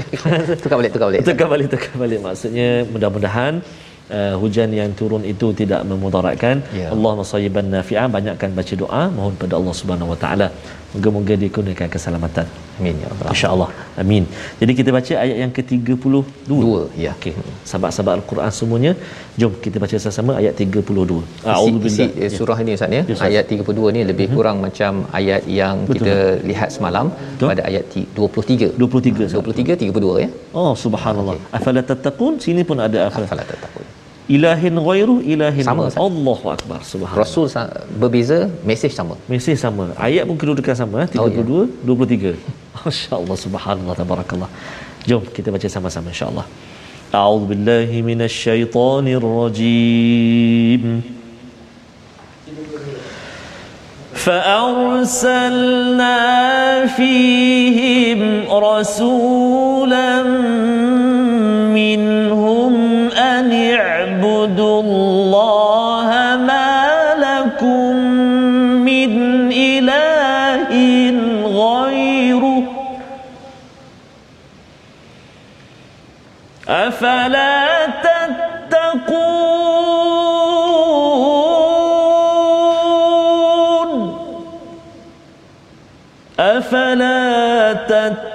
Tukar 0.63 0.77
balik 0.81 0.91
tukar 0.95 1.07
balik. 1.09 1.21
Tukar 1.27 1.47
balik 1.47 1.67
tukar 1.69 1.93
balik. 2.01 2.19
Maksudnya 2.25 2.69
mudah-mudahan 2.89 3.53
uh, 4.17 4.35
hujan 4.41 4.69
yang 4.79 4.91
turun 4.99 5.23
itu 5.33 5.47
tidak 5.61 5.81
memudaratkan 5.91 6.63
Ya. 6.79 6.87
Allah 6.93 7.11
nasayyiban 7.19 7.67
nafi'ah 7.75 8.07
banyakkan 8.17 8.51
baca 8.57 8.73
doa 8.83 9.03
mohon 9.17 9.33
pada 9.41 9.53
Allah 9.59 9.73
Subhanahu 9.79 10.11
wa 10.13 10.19
taala 10.23 10.47
moga-moga 10.93 11.33
dikurniakan 11.43 11.89
keselamatan. 11.95 12.47
Amin 12.79 12.95
ya 13.01 13.07
rabbal 13.11 13.25
alamin. 13.25 13.35
Insyaallah. 13.35 13.69
Amin. 14.01 14.23
Jadi 14.59 14.71
kita 14.79 14.89
baca 14.97 15.13
ayat 15.23 15.37
yang 15.43 15.51
ke-32 15.57 16.13
dua. 16.51 16.81
Ya. 17.05 17.11
Okey. 17.17 17.33
Sahabat-sahabat 17.69 18.13
al-Quran 18.19 18.51
semuanya. 18.59 18.91
Jom 19.41 19.53
kita 19.65 19.77
baca 19.83 19.95
sama-sama 20.03 20.31
ayat 20.41 20.53
32 20.57 21.17
A'udzu 21.53 21.89
isi 21.89 22.05
surah 22.37 22.57
ini 22.63 22.71
Ustaz 22.77 22.89
ya. 22.97 23.01
Ya, 23.09 23.13
Ustaz. 23.17 23.27
Ayat 23.29 23.45
32 23.57 23.95
ni 23.97 24.01
lebih 24.11 24.27
kurang 24.35 24.57
macam 24.65 25.05
ayat 25.19 25.43
yang 25.59 25.85
kita 25.95 26.15
lihat 26.49 26.69
semalam 26.77 27.05
Betul. 27.13 27.47
pada 27.51 27.61
ayat 27.69 27.83
ti- 27.93 28.07
23. 28.15 28.73
23 28.81 29.27
Ustaz. 29.29 29.37
23 29.43 29.77
32 29.91 30.23
ya. 30.25 30.29
oh 30.61 30.73
subhanallah. 30.85 31.37
Afala 31.59 31.83
tattaqun? 31.91 32.33
Sini 32.45 32.63
pun 32.69 32.79
ada 32.87 32.99
afala. 33.09 33.27
Fala 33.33 33.45
tatakun 33.51 33.85
ilahin 34.36 34.74
ghairu 34.88 35.16
ilahin 35.32 35.64
Sama, 35.66 35.82
ghairu. 35.88 35.92
Ustaz. 35.92 36.04
Allahu 36.08 36.46
akbar 36.56 36.78
subhanallah 36.92 37.22
Rasul 37.24 37.46
sa- 37.54 37.72
berbeza, 38.02 38.38
mesej 38.68 38.92
sama. 38.98 39.14
Mesej 39.32 39.56
sama. 39.64 39.84
Ayat 40.08 40.24
pun 40.28 40.36
kedudukan 40.40 40.74
sama 40.82 40.96
eh? 41.04 41.08
Oh, 41.18 41.26
32 41.28 41.68
23. 41.84 42.36
Masya-Allah 42.86 43.36
subhanallah 43.46 43.94
tabarakallah. 44.02 44.50
Jom 45.08 45.22
kita 45.36 45.48
baca 45.54 45.66
sama-sama 45.76 46.08
insya-Allah. 46.14 46.46
A'udzu 47.12 47.44
billahi 47.50 47.96
minasyaitonir 48.10 49.20
rajim. 49.40 50.84
فأرسلنا 55.42 56.16
فيهم 56.86 58.20
رسولا 58.50 60.22
منهم 61.78 62.55
أن 63.47 63.53
اعبدوا 63.53 64.81
الله 64.81 66.09
ما 66.47 67.15
لكم 67.15 67.95
من 68.83 69.11
إله 69.51 70.71
غيره. 71.47 72.63
أفلا 76.69 77.85
تتقون؟ 77.85 79.07
أفلا 86.39 87.73
تتقون؟ 87.73 88.27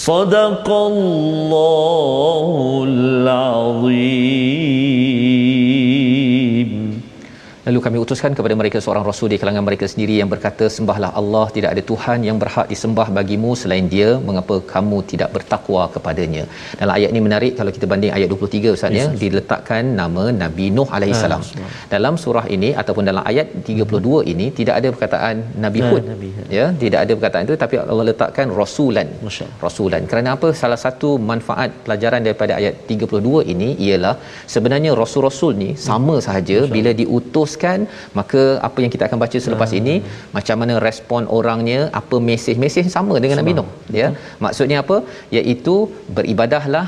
صدق 0.00 0.70
الله 0.70 2.84
العظيم 2.88 3.59
Lalu 7.71 7.81
kami 7.85 7.97
utuskan 8.03 8.31
kepada 8.37 8.55
mereka 8.59 8.77
seorang 8.85 9.03
rasul 9.09 9.27
di 9.31 9.37
kalangan 9.41 9.63
mereka 9.67 9.85
sendiri 9.91 10.15
yang 10.21 10.29
berkata 10.31 10.65
sembahlah 10.77 11.09
Allah 11.19 11.43
tidak 11.55 11.69
ada 11.73 11.83
tuhan 11.91 12.19
yang 12.27 12.37
berhak 12.41 12.65
disembah 12.71 13.05
bagimu 13.17 13.51
selain 13.61 13.85
dia 13.93 14.09
mengapa 14.29 14.55
kamu 14.71 14.97
tidak 15.11 15.29
bertakwa 15.35 15.83
kepadanya. 15.93 16.43
Dalam 16.79 16.93
ayat 16.97 17.09
ini 17.13 17.21
menarik 17.27 17.53
kalau 17.59 17.71
kita 17.75 17.87
banding 17.91 18.11
ayat 18.17 18.27
23 18.33 18.73
Ustaz 18.77 18.97
ya 18.99 19.05
diletakkan 19.21 19.83
nama 19.99 20.23
Nabi 20.41 20.65
Nuh 20.79 20.87
alaihi 20.97 21.15
salam. 21.21 21.43
Dalam 21.93 22.19
surah 22.23 22.43
ini 22.55 22.71
ataupun 22.81 23.07
dalam 23.11 23.23
ayat 23.31 23.47
32 23.69 24.25
ini 24.33 24.47
tidak 24.59 24.75
ada 24.81 24.91
perkataan 24.95 25.35
Nabi 25.67 25.79
Ah, 25.85 25.91
Hud. 25.93 26.03
Nabi. 26.11 26.31
Ya, 26.57 26.65
tidak 26.83 26.99
ada 27.05 27.13
perkataan 27.17 27.43
itu 27.47 27.57
tapi 27.63 27.79
Allah 27.93 28.07
letakkan 28.11 28.51
rasulan. 28.61 29.07
Rasulan. 29.65 30.03
Kerana 30.11 30.35
apa? 30.35 30.51
Salah 30.63 30.81
satu 30.85 31.11
manfaat 31.31 31.71
pelajaran 31.87 32.21
daripada 32.27 32.59
ayat 32.59 32.83
32 32.91 33.47
ini 33.55 33.71
ialah 33.87 34.13
sebenarnya 34.57 34.91
rasul-rasul 35.03 35.55
ni 35.63 35.71
sama 35.87 36.17
sahaja 36.27 36.59
bila 36.75 36.93
diutuskan 37.61 37.79
maka 38.19 38.41
apa 38.67 38.77
yang 38.83 38.91
kita 38.95 39.03
akan 39.07 39.19
baca 39.23 39.37
selepas 39.45 39.71
ini 39.79 39.95
macam 40.37 40.55
mana 40.61 40.73
respon 40.87 41.21
orangnya 41.37 41.79
apa 42.01 42.17
mesej-mesej 42.29 42.85
sama 42.95 43.15
dengan 43.23 43.37
Nabi 43.41 43.53
Nuh 43.59 43.69
ya. 44.01 44.07
Maksudnya 44.45 44.77
apa? 44.83 44.97
Iaitu 45.37 45.75
beribadahlah 46.17 46.85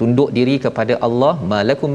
tunduk 0.00 0.30
diri 0.38 0.54
kepada 0.64 0.94
Allah 1.06 1.34
malakum 1.52 1.92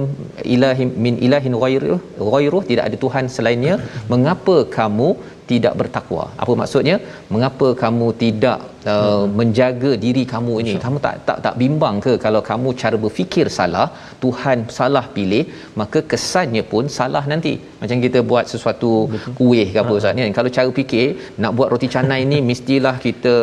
ilahim 0.54 0.90
min 1.06 1.16
ilahin 1.26 1.56
ghairuh 1.64 2.00
ghairuh 2.32 2.64
tidak 2.70 2.86
ada 2.90 2.98
tuhan 3.04 3.26
selainnya. 3.36 3.76
Mengapa 4.14 4.56
kamu 4.78 5.10
tidak 5.52 5.74
bertakwa? 5.80 6.24
Apa 6.44 6.54
maksudnya? 6.62 6.98
Mengapa 7.34 7.68
kamu 7.84 8.08
tidak 8.24 8.60
uh, 8.94 9.24
menjaga 9.40 9.92
diri 10.04 10.24
kamu 10.34 10.54
ini. 10.64 10.74
Kamu 10.86 10.98
tak 11.06 11.16
tak 11.28 11.38
tak 11.46 11.56
bimbang 11.62 11.96
ke 12.06 12.14
kalau 12.26 12.42
kamu 12.50 12.70
cara 12.82 12.98
berfikir 13.04 13.48
salah 13.58 13.88
Tuhan 14.24 14.58
salah 14.78 15.06
pilih 15.16 15.44
maka 15.82 16.02
kesannya 16.12 16.64
pun 16.72 16.86
salah 16.98 17.24
nanti. 17.34 17.54
Macam 17.82 17.98
kita 18.06 18.22
buat 18.32 18.46
sesuatu 18.54 18.92
kuih 19.40 19.68
ke 19.74 19.78
apa 19.84 19.94
ustaz 20.00 20.16
ni 20.18 20.22
kan? 20.26 20.34
kalau 20.40 20.50
cara 20.58 20.70
fikir 20.80 21.06
nak 21.44 21.52
buat 21.58 21.68
roti 21.74 21.90
canai 21.96 22.22
ni 22.32 22.40
mestilah 22.50 22.96
kita 23.06 23.34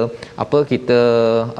apa 0.45 0.59
kita 0.73 0.99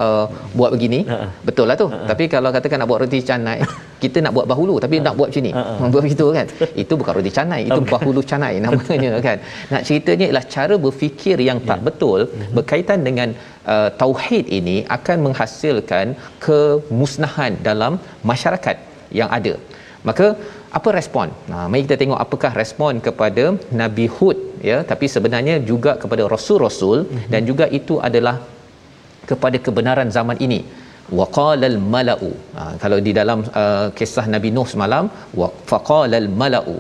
uh, 0.07 0.25
buat 0.59 0.73
begini. 0.77 1.03
Betul 1.49 1.67
lah 1.71 1.79
tu. 1.83 1.89
Tapi 2.11 2.27
kalau 2.35 2.51
katakan 2.57 2.79
nak 2.83 2.91
buat 2.93 3.03
roti 3.05 3.21
canai 3.31 3.59
kita 4.03 4.19
nak 4.25 4.33
buat 4.37 4.47
bahulu 4.53 4.75
tapi 4.85 4.97
nak 5.07 5.15
buat 5.19 5.29
macam 5.31 5.45
ni. 5.49 5.53
Buat 5.93 6.03
begitu 6.07 6.27
kan? 6.37 6.47
Itu 6.83 6.93
bukan 7.01 7.13
roti 7.19 7.33
canai 7.39 7.61
itu 7.69 7.81
bahulu 7.93 8.21
canai 8.31 8.55
namanya 8.65 9.13
kan? 9.27 9.37
Nak 9.73 9.83
ceritanya 9.87 10.27
ialah 10.31 10.45
cara 10.55 10.75
berfikir 10.85 11.39
yang 11.49 11.59
tak 11.71 11.81
betul 11.87 12.21
berkaitan 12.57 12.99
dengan 13.09 13.29
uh, 13.75 13.91
tauhid 14.03 14.47
ini 14.59 14.77
akan 14.97 15.19
menghasilkan 15.27 16.07
kemusnahan 16.47 17.55
dalam 17.69 17.95
masyarakat 18.31 18.77
yang 19.21 19.31
ada. 19.39 19.55
Maka 20.09 20.27
apa 20.79 20.89
respon? 20.99 21.29
Nah 21.51 21.65
mari 21.71 21.83
kita 21.87 21.97
tengok 22.03 22.21
apakah 22.25 22.53
respon 22.63 23.01
kepada 23.07 23.45
Nabi 23.83 24.07
Hud 24.17 24.39
ya. 24.71 24.79
Tapi 24.91 25.07
sebenarnya 25.15 25.57
juga 25.71 25.95
kepada 26.03 26.25
rasul-rasul 26.35 26.99
dan 27.33 27.43
juga 27.51 27.67
itu 27.81 27.97
adalah 28.09 28.37
kepada 29.31 29.59
kebenaran 29.67 30.11
zaman 30.19 30.39
ini. 30.49 30.61
Waqalal 31.19 31.77
mala'u. 31.95 32.31
Ha, 32.57 32.63
kalau 32.83 32.99
di 33.07 33.13
dalam 33.19 33.41
uh, 33.61 33.87
kisah 33.99 34.25
Nabi 34.35 34.49
Nuh 34.57 34.67
semalam 34.73 35.05
wa 35.41 35.49
faqalal 35.71 36.29
mala'u 36.43 36.77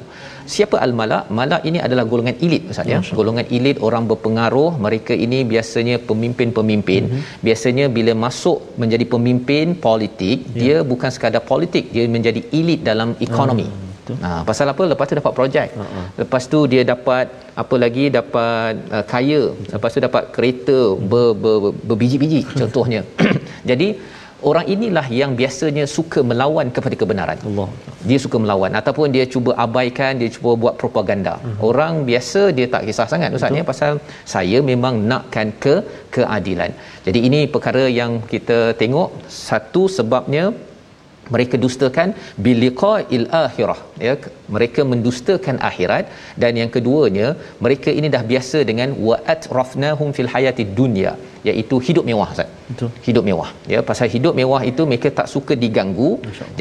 siapa 0.54 0.76
al 0.84 0.92
malak 1.00 1.24
malak 1.38 1.62
ini 1.70 1.78
adalah 1.86 2.04
golongan 2.12 2.36
elit 2.46 2.62
ustaz 2.72 2.92
ya 2.92 3.00
golongan 3.18 3.46
elit 3.56 3.78
orang 3.88 4.04
berpengaruh 4.10 4.70
mereka 4.86 5.16
ini 5.26 5.40
biasanya 5.52 5.96
pemimpin-pemimpin 6.10 7.02
mm-hmm. 7.08 7.42
biasanya 7.48 7.86
bila 7.98 8.14
masuk 8.26 8.60
menjadi 8.82 9.06
pemimpin 9.14 9.76
politik 9.88 10.38
yeah. 10.46 10.60
dia 10.60 10.76
bukan 10.92 11.12
sekadar 11.16 11.44
politik 11.52 11.86
dia 11.96 12.06
menjadi 12.16 12.42
elit 12.60 12.82
dalam 12.90 13.12
ekonomi 13.28 13.68
mm. 13.68 13.86
Ha, 14.24 14.40
pasal 14.48 14.72
apa? 14.72 14.82
Lepas 14.92 15.06
tu 15.10 15.14
dapat 15.20 15.34
projek. 15.38 15.68
Uh-huh. 15.76 16.04
Lepas 16.20 16.42
tu 16.52 16.58
dia 16.72 16.82
dapat 16.92 17.28
apa 17.62 17.74
lagi? 17.82 18.04
Dapat 18.18 18.72
uh, 18.88 19.04
kaya. 19.12 19.52
Lepas 19.74 19.90
tu 19.92 20.00
dapat 20.00 20.32
kereta 20.32 20.96
ber, 20.96 21.36
ber, 21.42 21.56
ber, 21.64 21.72
berbiji-biji 21.88 22.40
contohnya. 22.60 23.04
Jadi 23.70 23.88
orang 24.50 24.66
inilah 24.74 25.04
yang 25.20 25.32
biasanya 25.40 25.84
suka 25.94 26.20
melawan 26.30 26.68
kepada 26.76 26.96
kebenaran. 27.00 27.38
Allah. 27.50 27.68
Dia 28.08 28.18
suka 28.24 28.36
melawan 28.44 28.72
ataupun 28.80 29.14
dia 29.16 29.24
cuba 29.34 29.52
abaikan, 29.64 30.12
dia 30.20 30.30
cuba 30.36 30.50
buat 30.62 30.74
propaganda. 30.82 31.34
Hmm. 31.42 31.56
Orang 31.68 31.94
biasa 32.10 32.42
dia 32.58 32.66
tak 32.74 32.84
kisah 32.88 33.08
sangat 33.12 33.36
ustaz 33.38 33.58
ya 33.60 33.64
pasal 33.72 33.92
saya 34.34 34.60
memang 34.70 34.96
nakkan 35.10 35.50
ke 35.64 35.74
keadilan. 36.16 36.72
Jadi 37.06 37.20
ini 37.28 37.40
perkara 37.54 37.84
yang 38.00 38.14
kita 38.32 38.58
tengok 38.82 39.10
satu 39.48 39.84
sebabnya 39.98 40.44
mereka 41.34 41.56
dustakan 41.64 42.10
biliqa'il 42.44 43.26
akhirah 43.44 43.80
ya 44.06 44.14
mereka 44.56 44.82
mendustakan 44.92 45.56
akhirat 45.70 46.04
dan 46.42 46.52
yang 46.60 46.70
keduanya 46.76 47.28
mereka 47.66 47.90
ini 47.98 48.10
dah 48.16 48.22
biasa 48.32 48.60
dengan 48.70 48.90
wa'at 49.08 49.50
rafnahum 49.58 50.10
fil 50.18 50.30
hayati 50.34 50.66
dunya 50.78 51.12
iaitu 51.48 51.76
hidup 51.88 52.04
mewah 52.10 52.28
Ustaz. 52.34 52.48
Betul. 52.70 52.88
Hidup 53.06 53.24
mewah. 53.28 53.50
Ya, 53.72 53.80
pasal 53.90 54.06
hidup 54.14 54.34
mewah 54.40 54.60
itu 54.70 54.82
mereka 54.90 55.08
tak 55.18 55.28
suka 55.34 55.54
diganggu. 55.62 56.10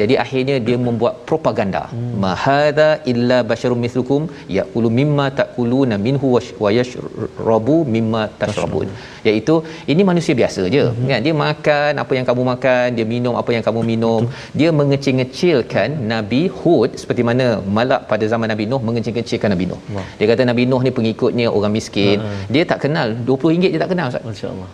Jadi 0.00 0.14
akhirnya 0.24 0.56
dia 0.66 0.76
membuat 0.86 1.14
propaganda. 1.30 1.82
Hmm. 1.92 2.14
Mahadha 2.24 2.88
illa 3.12 3.38
basyarum 3.50 3.80
mithlukum 3.84 4.22
yaqulu 4.58 4.90
mimma 5.00 5.26
taquluna 5.40 5.98
minhu 6.06 6.28
wa 6.64 6.70
yashrabu 6.78 7.76
mimma 7.96 8.22
tashrabun. 8.40 8.88
Iaitu 9.28 9.54
ini 9.92 10.02
manusia 10.10 10.34
biasa 10.40 10.62
je. 10.76 10.84
Hmm. 10.86 11.08
Kan? 11.10 11.20
Dia 11.26 11.34
makan 11.46 11.92
apa 12.04 12.12
yang 12.18 12.26
kamu 12.30 12.42
makan, 12.52 12.86
dia 12.98 13.06
minum 13.14 13.36
apa 13.42 13.50
yang 13.56 13.64
kamu 13.68 13.82
minum. 13.92 14.22
Betul. 14.24 14.56
Dia 14.60 14.70
mengecil-ngecilkan 14.80 15.88
Nabi 16.14 16.42
Hud 16.58 16.90
seperti 17.02 17.24
mana 17.30 17.48
Malak 17.78 18.00
pada 18.10 18.24
zaman 18.32 18.48
Nabi 18.52 18.64
Nuh 18.70 18.80
mengecil-ngecilkan 18.86 19.48
Nabi 19.54 19.64
Nuh. 19.70 19.80
Wah. 19.96 20.06
Dia 20.18 20.26
kata 20.30 20.42
Nabi 20.50 20.62
Nuh 20.70 20.80
ni 20.86 20.90
pengikutnya 20.98 21.46
orang 21.56 21.72
miskin. 21.78 22.18
Hmm. 22.24 22.44
Dia 22.54 22.62
tak 22.70 22.78
kenal 22.84 23.08
20 23.28 23.52
ringgit 23.54 23.70
dia 23.74 23.80
tak 23.84 23.90
kenal 23.94 24.06
Ustaz. 24.10 24.22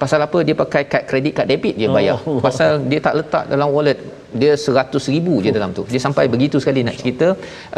Pasal 0.03 0.19
apa 0.27 0.39
dia 0.47 0.57
pakai 0.63 0.83
kad 0.93 1.03
kredit 1.11 1.33
kad 1.39 1.47
debit 1.53 1.75
dia 1.81 1.89
bayar 1.97 2.17
oh. 2.25 2.41
pasal 2.47 2.71
dia 2.91 3.01
tak 3.07 3.15
letak 3.21 3.45
dalam 3.53 3.69
wallet 3.77 3.99
dia 4.41 4.53
seratus 4.65 5.05
ribu 5.15 5.35
je 5.45 5.51
dalam 5.57 5.71
tu. 5.79 5.83
Dia 5.93 6.01
sampai 6.07 6.25
begitu 6.35 6.57
sekali 6.63 6.81
nak 6.89 6.97
cerita 7.01 7.29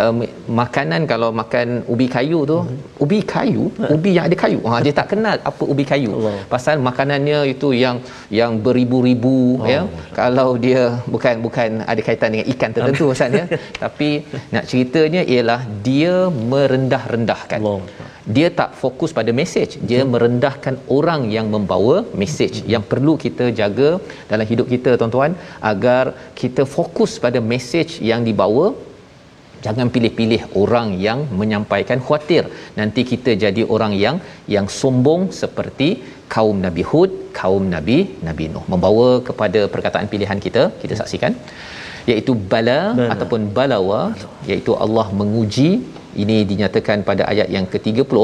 um, 0.03 0.25
makanan 0.61 1.03
kalau 1.13 1.29
makan 1.41 1.69
ubi 1.93 2.07
kayu 2.17 2.41
tu 2.53 2.59
hmm. 2.63 3.05
ubi 3.05 3.19
kayu? 3.35 3.65
Ubi 3.97 4.11
yang 4.17 4.27
ada 4.29 4.37
kayu? 4.45 4.61
Ha, 4.71 4.81
dia 4.87 4.95
tak 5.01 5.09
kenal 5.13 5.37
apa 5.51 5.63
ubi 5.73 5.87
kayu. 5.93 6.13
Allah. 6.17 6.35
pasal 6.55 6.77
makanannya 6.89 7.39
itu 7.55 7.69
yang 7.85 7.97
yang 8.41 8.53
beribu-ribu 8.67 9.37
oh. 9.63 9.71
ya. 9.75 9.81
Kalau 10.21 10.49
dia 10.67 10.83
bukan 11.15 11.35
bukan 11.47 11.71
ada 11.93 12.01
kaitan 12.09 12.31
dengan 12.35 12.47
ikan 12.55 12.71
tertentu 12.77 13.07
Ustaz 13.15 13.41
ya. 13.41 13.47
Tapi 13.85 14.11
nak 14.55 14.65
ceritanya 14.71 15.23
ialah 15.35 15.61
dia 15.89 16.17
merendah-rendahkan. 16.53 17.61
Allah 17.63 18.15
dia 18.35 18.49
tak 18.59 18.71
fokus 18.83 19.11
pada 19.19 19.31
message. 19.41 19.73
Dia 19.91 20.01
hmm. 20.03 20.11
merendahkan 20.15 20.75
orang 20.97 21.23
yang 21.37 21.47
membawa 21.55 21.97
message. 22.23 22.57
Hmm. 22.59 22.71
yang 22.75 22.85
perlu 22.93 23.15
kita 23.25 23.47
jaga 23.61 23.91
dalam 24.31 24.47
hidup 24.51 24.67
kita 24.75 24.91
tuan-tuan 25.01 25.33
agar 25.73 26.05
kita 26.41 26.65
fokus 26.77 27.15
pada 27.27 27.41
message 27.55 27.95
yang 28.11 28.23
dibawa. 28.29 28.67
Jangan 29.65 29.89
pilih-pilih 29.95 30.43
orang 30.63 30.89
yang 31.05 31.21
menyampaikan 31.39 31.99
khuatir 32.07 32.43
nanti 32.79 33.03
kita 33.13 33.31
jadi 33.45 33.63
orang 33.75 33.93
yang 34.03 34.17
yang 34.55 34.67
sombong 34.81 35.23
seperti 35.39 35.89
kaum 36.35 36.57
Nabi 36.67 36.83
Hud 36.91 37.11
kaum 37.39 37.65
Nabi 37.75 37.97
Nabi 38.29 38.45
Nuh. 38.53 38.65
Membawa 38.73 39.09
kepada 39.29 39.63
perkataan 39.75 40.07
pilihan 40.13 40.41
kita 40.47 40.65
kita 40.83 40.95
saksikan. 41.01 41.35
Iaitu 42.11 42.33
bala, 42.53 42.81
bala. 42.99 43.09
ataupun 43.15 43.41
balawa. 43.59 44.01
iaitu 44.51 44.73
Allah 44.85 45.07
menguji 45.21 45.71
ini 46.25 46.39
dinyatakan 46.51 46.99
pada 47.09 47.23
ayat 47.33 47.49
yang 47.57 47.67
ke-30 47.73 48.15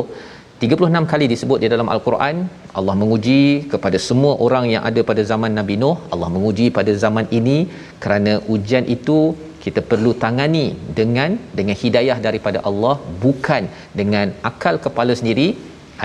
36 0.62 1.11
kali 1.11 1.26
disebut 1.31 1.59
di 1.62 1.68
dalam 1.72 1.88
al-Quran 1.94 2.37
Allah 2.78 2.94
menguji 3.00 3.42
kepada 3.72 3.98
semua 4.09 4.33
orang 4.44 4.64
yang 4.72 4.83
ada 4.88 5.00
pada 5.09 5.22
zaman 5.31 5.50
Nabi 5.59 5.74
Nuh. 5.83 5.96
Allah 6.14 6.28
menguji 6.35 6.66
pada 6.76 6.92
zaman 7.05 7.26
ini 7.38 7.57
kerana 8.02 8.33
ujian 8.55 8.85
itu 8.96 9.18
kita 9.64 9.81
perlu 9.90 10.12
tangani 10.24 10.66
dengan 10.98 11.31
dengan 11.59 11.76
hidayah 11.83 12.18
daripada 12.26 12.59
Allah 12.68 12.94
bukan 13.24 13.66
dengan 14.00 14.31
akal 14.50 14.78
kepala 14.87 15.14
sendiri. 15.20 15.48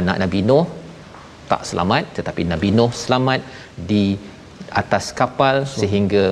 Anak 0.01 0.17
Nabi 0.23 0.41
Nuh 0.49 0.65
tak 1.51 1.61
selamat 1.69 2.03
tetapi 2.17 2.41
Nabi 2.53 2.69
Nuh 2.79 2.91
selamat 3.03 3.41
di 3.91 4.05
atas 4.81 5.05
kapal 5.19 5.55
sehingga 5.79 6.25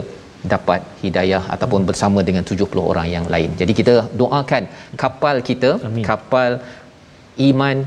dapat 0.53 0.81
hidayah 1.03 1.43
ataupun 1.55 1.81
bersama 1.89 2.19
dengan 2.29 2.43
70 2.51 2.89
orang 2.91 3.07
yang 3.15 3.25
lain. 3.33 3.51
Jadi 3.61 3.73
kita 3.79 3.95
doakan 4.21 4.63
kapal 5.03 5.37
kita, 5.49 5.71
Amin. 5.87 6.03
kapal 6.09 6.51
iman 7.49 7.77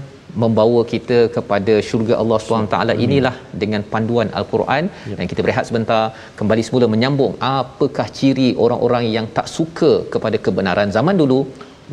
membawa 0.42 0.80
kita 0.92 1.18
kepada 1.36 1.74
syurga 1.88 2.14
Allah 2.22 2.38
SWT 2.40 2.76
inilah 3.06 3.34
dengan 3.62 3.82
panduan 3.92 4.28
Al-Quran. 4.38 4.84
Yep. 4.92 5.16
dan 5.18 5.26
kita 5.30 5.40
berehat 5.46 5.66
sebentar. 5.70 6.02
Kembali 6.40 6.62
semula 6.66 6.88
menyambung 6.94 7.34
apakah 7.58 8.08
ciri 8.18 8.48
orang-orang 8.64 9.06
yang 9.16 9.28
tak 9.38 9.48
suka 9.56 9.92
kepada 10.14 10.38
kebenaran 10.46 10.90
zaman 10.98 11.16
dulu 11.22 11.40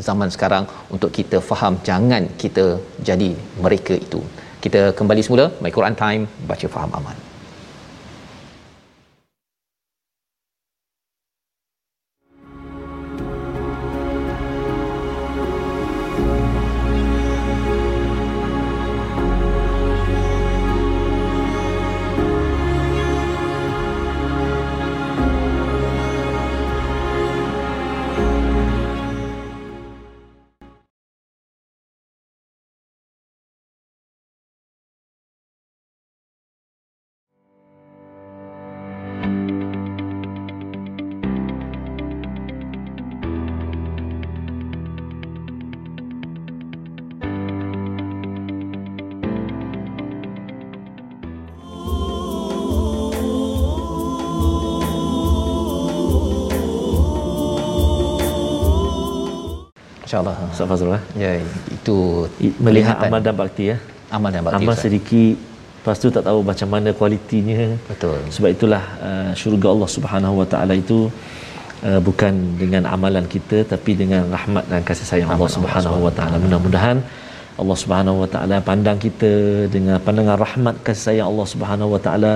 zaman 0.07 0.31
sekarang. 0.35 0.65
Untuk 0.95 1.11
kita 1.19 1.39
faham 1.51 1.75
jangan 1.89 2.25
kita 2.43 2.65
jadi 3.09 3.31
mereka 3.67 3.95
itu. 4.07 4.21
Kita 4.65 4.81
kembali 4.99 5.23
semula. 5.27 5.47
My 5.63 5.71
Quran 5.77 5.97
Time. 6.03 6.25
Baca 6.51 6.67
faham 6.75 6.91
aman 6.99 7.24
insyaallah 60.15 60.35
Ustaz 60.55 60.67
Fazrul 60.71 60.95
eh? 60.95 61.03
ya 61.23 61.31
itu 61.75 61.97
melihat 62.63 62.95
amal 63.03 63.19
dan 63.19 63.35
bakti 63.35 63.63
ya? 63.71 63.77
Amal 64.15 64.31
dan 64.31 64.41
bakti 64.47 64.63
amal 64.63 64.75
sedikit 64.79 65.35
lepas 65.85 66.01
tu 66.01 66.09
tak 66.15 66.23
tahu 66.25 66.39
macam 66.49 66.67
mana 66.73 66.89
kualitinya. 66.99 67.77
Betul. 67.89 68.17
Sebab 68.35 68.49
itulah 68.55 68.83
uh, 69.07 69.31
syurga 69.37 69.67
Allah 69.69 69.89
Subhanahu 69.95 70.35
Wa 70.41 70.47
Taala 70.51 70.73
itu 70.83 70.97
uh, 71.85 71.99
bukan 72.07 72.33
dengan 72.61 72.89
amalan 72.89 73.25
kita 73.33 73.57
tapi 73.73 73.93
dengan 73.93 74.25
rahmat 74.33 74.65
dan 74.71 74.81
kasih 74.81 75.05
sayang 75.11 75.29
Allah 75.35 75.49
Subhanahu 75.57 75.99
Wa 76.07 76.13
Taala. 76.17 76.41
Mudah-mudahan 76.41 76.97
Allah 77.61 77.77
Subhanahu 77.83 78.17
Wa 78.25 78.29
Taala 78.33 78.57
pandang 78.71 78.97
kita 78.97 79.31
dengan 79.75 80.01
pandangan 80.01 80.37
rahmat 80.45 80.75
kasih 80.87 81.03
sayang 81.07 81.27
Allah 81.29 81.47
Subhanahu 81.53 81.93
Wa 81.93 82.01
Taala 82.07 82.33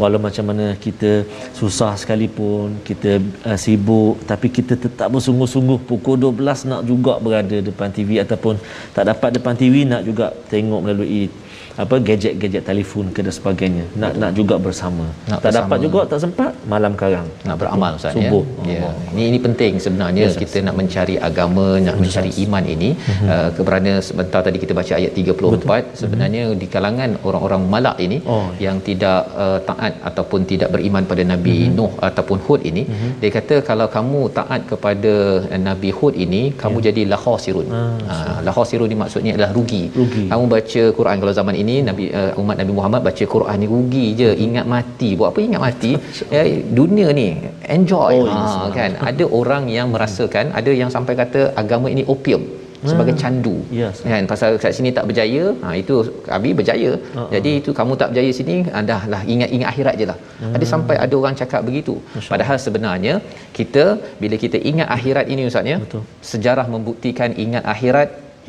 walau 0.00 0.18
macam 0.26 0.44
mana 0.50 0.66
kita 0.84 1.22
susah 1.58 1.92
sekalipun 2.00 2.82
kita 2.88 3.22
uh, 3.48 3.58
sibuk 3.64 4.18
tapi 4.30 4.50
kita 4.50 4.74
tetap 4.74 5.08
bersungguh-sungguh 5.14 5.78
pukul 5.88 6.16
12 6.18 6.70
nak 6.70 6.82
juga 6.90 7.14
berada 7.22 7.56
depan 7.68 7.90
TV 7.96 8.18
ataupun 8.24 8.58
tak 8.96 9.06
dapat 9.10 9.30
depan 9.38 9.54
TV 9.54 9.86
nak 9.86 10.02
juga 10.02 10.34
tengok 10.50 10.80
melalui 10.82 11.30
apa 11.76 11.96
gadget-gadget 11.98 12.62
telefon 12.62 13.10
ke 13.10 13.18
dan 13.18 13.32
sebagainya 13.32 13.84
nak 13.94 14.12
nak 14.14 14.30
juga 14.32 14.54
bersama 14.56 15.04
Nak 15.24 15.38
tak 15.38 15.50
bersama. 15.50 15.58
dapat 15.60 15.78
juga 15.80 16.00
tak 16.06 16.20
sempat 16.20 16.52
malam 16.64 16.92
karang 16.94 17.26
nak 17.42 17.56
beramal 17.56 17.92
Ustaz 17.98 18.14
ya. 18.14 18.22
Subuh. 18.24 18.44
ya. 18.64 18.88
Ini 19.10 19.22
ini 19.26 19.38
penting 19.38 19.72
sebenarnya 19.78 20.22
Yes, 20.24 20.36
kita 20.36 20.58
nak 20.62 20.74
mencari 20.74 21.16
agama, 21.20 21.66
nak 21.78 21.96
mencari 21.98 22.30
iman 22.44 22.64
ini 22.66 22.90
Mhm. 22.94 23.26
uh, 23.28 23.48
kerana 23.58 23.92
sebentar 24.00 24.40
tadi 24.40 24.58
kita 24.58 24.72
baca 24.72 24.92
ayat 24.94 25.12
34 25.12 25.82
sebenarnya 25.94 26.44
di 26.54 26.66
kalangan 26.66 27.10
orang-orang 27.22 27.62
malak 27.66 27.96
ini. 27.98 28.18
Oh. 28.26 28.46
yang 28.58 28.78
tidak 28.80 29.20
uh, 29.36 29.58
taat 29.60 29.92
ataupun 30.02 30.40
tidak 30.44 30.68
beriman 30.70 31.02
pada 31.04 31.22
Nabi 31.24 31.56
Mhm. 31.64 31.72
Nuh 31.74 31.92
ataupun 32.00 32.38
Hud 32.46 32.60
ini 32.62 32.82
dia 33.20 33.30
kata 33.30 33.54
kalau 33.62 33.88
kamu 33.88 34.20
taat 34.32 34.60
kepada 34.64 35.12
uh, 35.44 35.60
Nabi 35.60 35.90
Hud 35.90 36.14
ini 36.16 36.42
kamu 36.54 36.78
jadi 36.80 37.02
lahasirun. 37.12 37.66
Ah, 38.06 38.38
lahasirun 38.42 38.86
ni 38.86 38.96
maksudnya 38.96 39.32
adalah 39.34 39.50
rugi. 39.50 39.82
Rugi. 39.92 40.24
Kamu 40.30 40.44
baca 40.46 40.82
Quran 40.98 41.16
kalau 41.18 41.34
zaman 41.34 41.54
ini 41.54 41.63
Nabi 41.88 42.04
uh, 42.20 42.32
umat 42.42 42.56
Nabi 42.60 42.72
Muhammad 42.78 43.00
baca 43.08 43.24
Quran 43.34 43.56
ni 43.62 43.66
rugi 43.74 44.06
je 44.20 44.30
ingat 44.46 44.66
mati. 44.74 45.10
Buat 45.18 45.30
apa 45.32 45.40
ingat 45.48 45.62
mati? 45.66 45.92
eh, 46.38 46.46
dunia 46.80 47.08
ni 47.20 47.28
enjoy. 47.76 48.14
Oh, 48.16 48.26
ya, 48.28 48.42
ha, 48.42 48.68
kan. 48.78 48.90
Ada 49.10 49.24
orang 49.40 49.64
yang 49.76 49.88
merasakan 49.94 50.52
ada 50.60 50.72
yang 50.80 50.90
sampai 50.96 51.14
kata 51.22 51.40
agama 51.62 51.88
ini 51.94 52.04
opium 52.14 52.44
sebagai 52.90 53.14
candu. 53.20 53.56
Ya, 53.80 53.88
Kan 54.12 54.24
pasal 54.32 54.50
kat 54.62 54.72
sini 54.76 54.90
tak 54.96 55.04
berjaya, 55.08 55.44
ha 55.64 55.68
itu 55.82 55.94
Abi 56.36 56.50
berjaya. 56.58 56.92
Uh-uh. 57.00 57.28
Jadi 57.34 57.50
itu 57.60 57.70
kamu 57.78 57.92
tak 58.00 58.08
berjaya 58.12 58.30
sini, 58.38 58.56
ah, 58.76 58.82
dah 58.90 59.02
lah 59.12 59.22
ingat-ingat 59.34 59.68
akhirat 59.72 59.94
je 60.00 60.06
lah. 60.10 60.18
Ada 60.56 60.66
sampai 60.72 60.96
ada 61.04 61.14
orang 61.20 61.36
cakap 61.40 61.62
begitu. 61.68 61.94
Padahal 62.32 62.58
sebenarnya 62.66 63.14
kita 63.58 63.84
bila 64.22 64.36
kita 64.44 64.60
ingat 64.70 64.88
akhirat 64.96 65.26
ini 65.34 65.48
ustaz 65.50 65.72
ya, 65.72 65.78
Betul. 65.84 66.02
sejarah 66.32 66.66
membuktikan 66.74 67.32
ingat 67.46 67.64
akhirat 67.74 68.08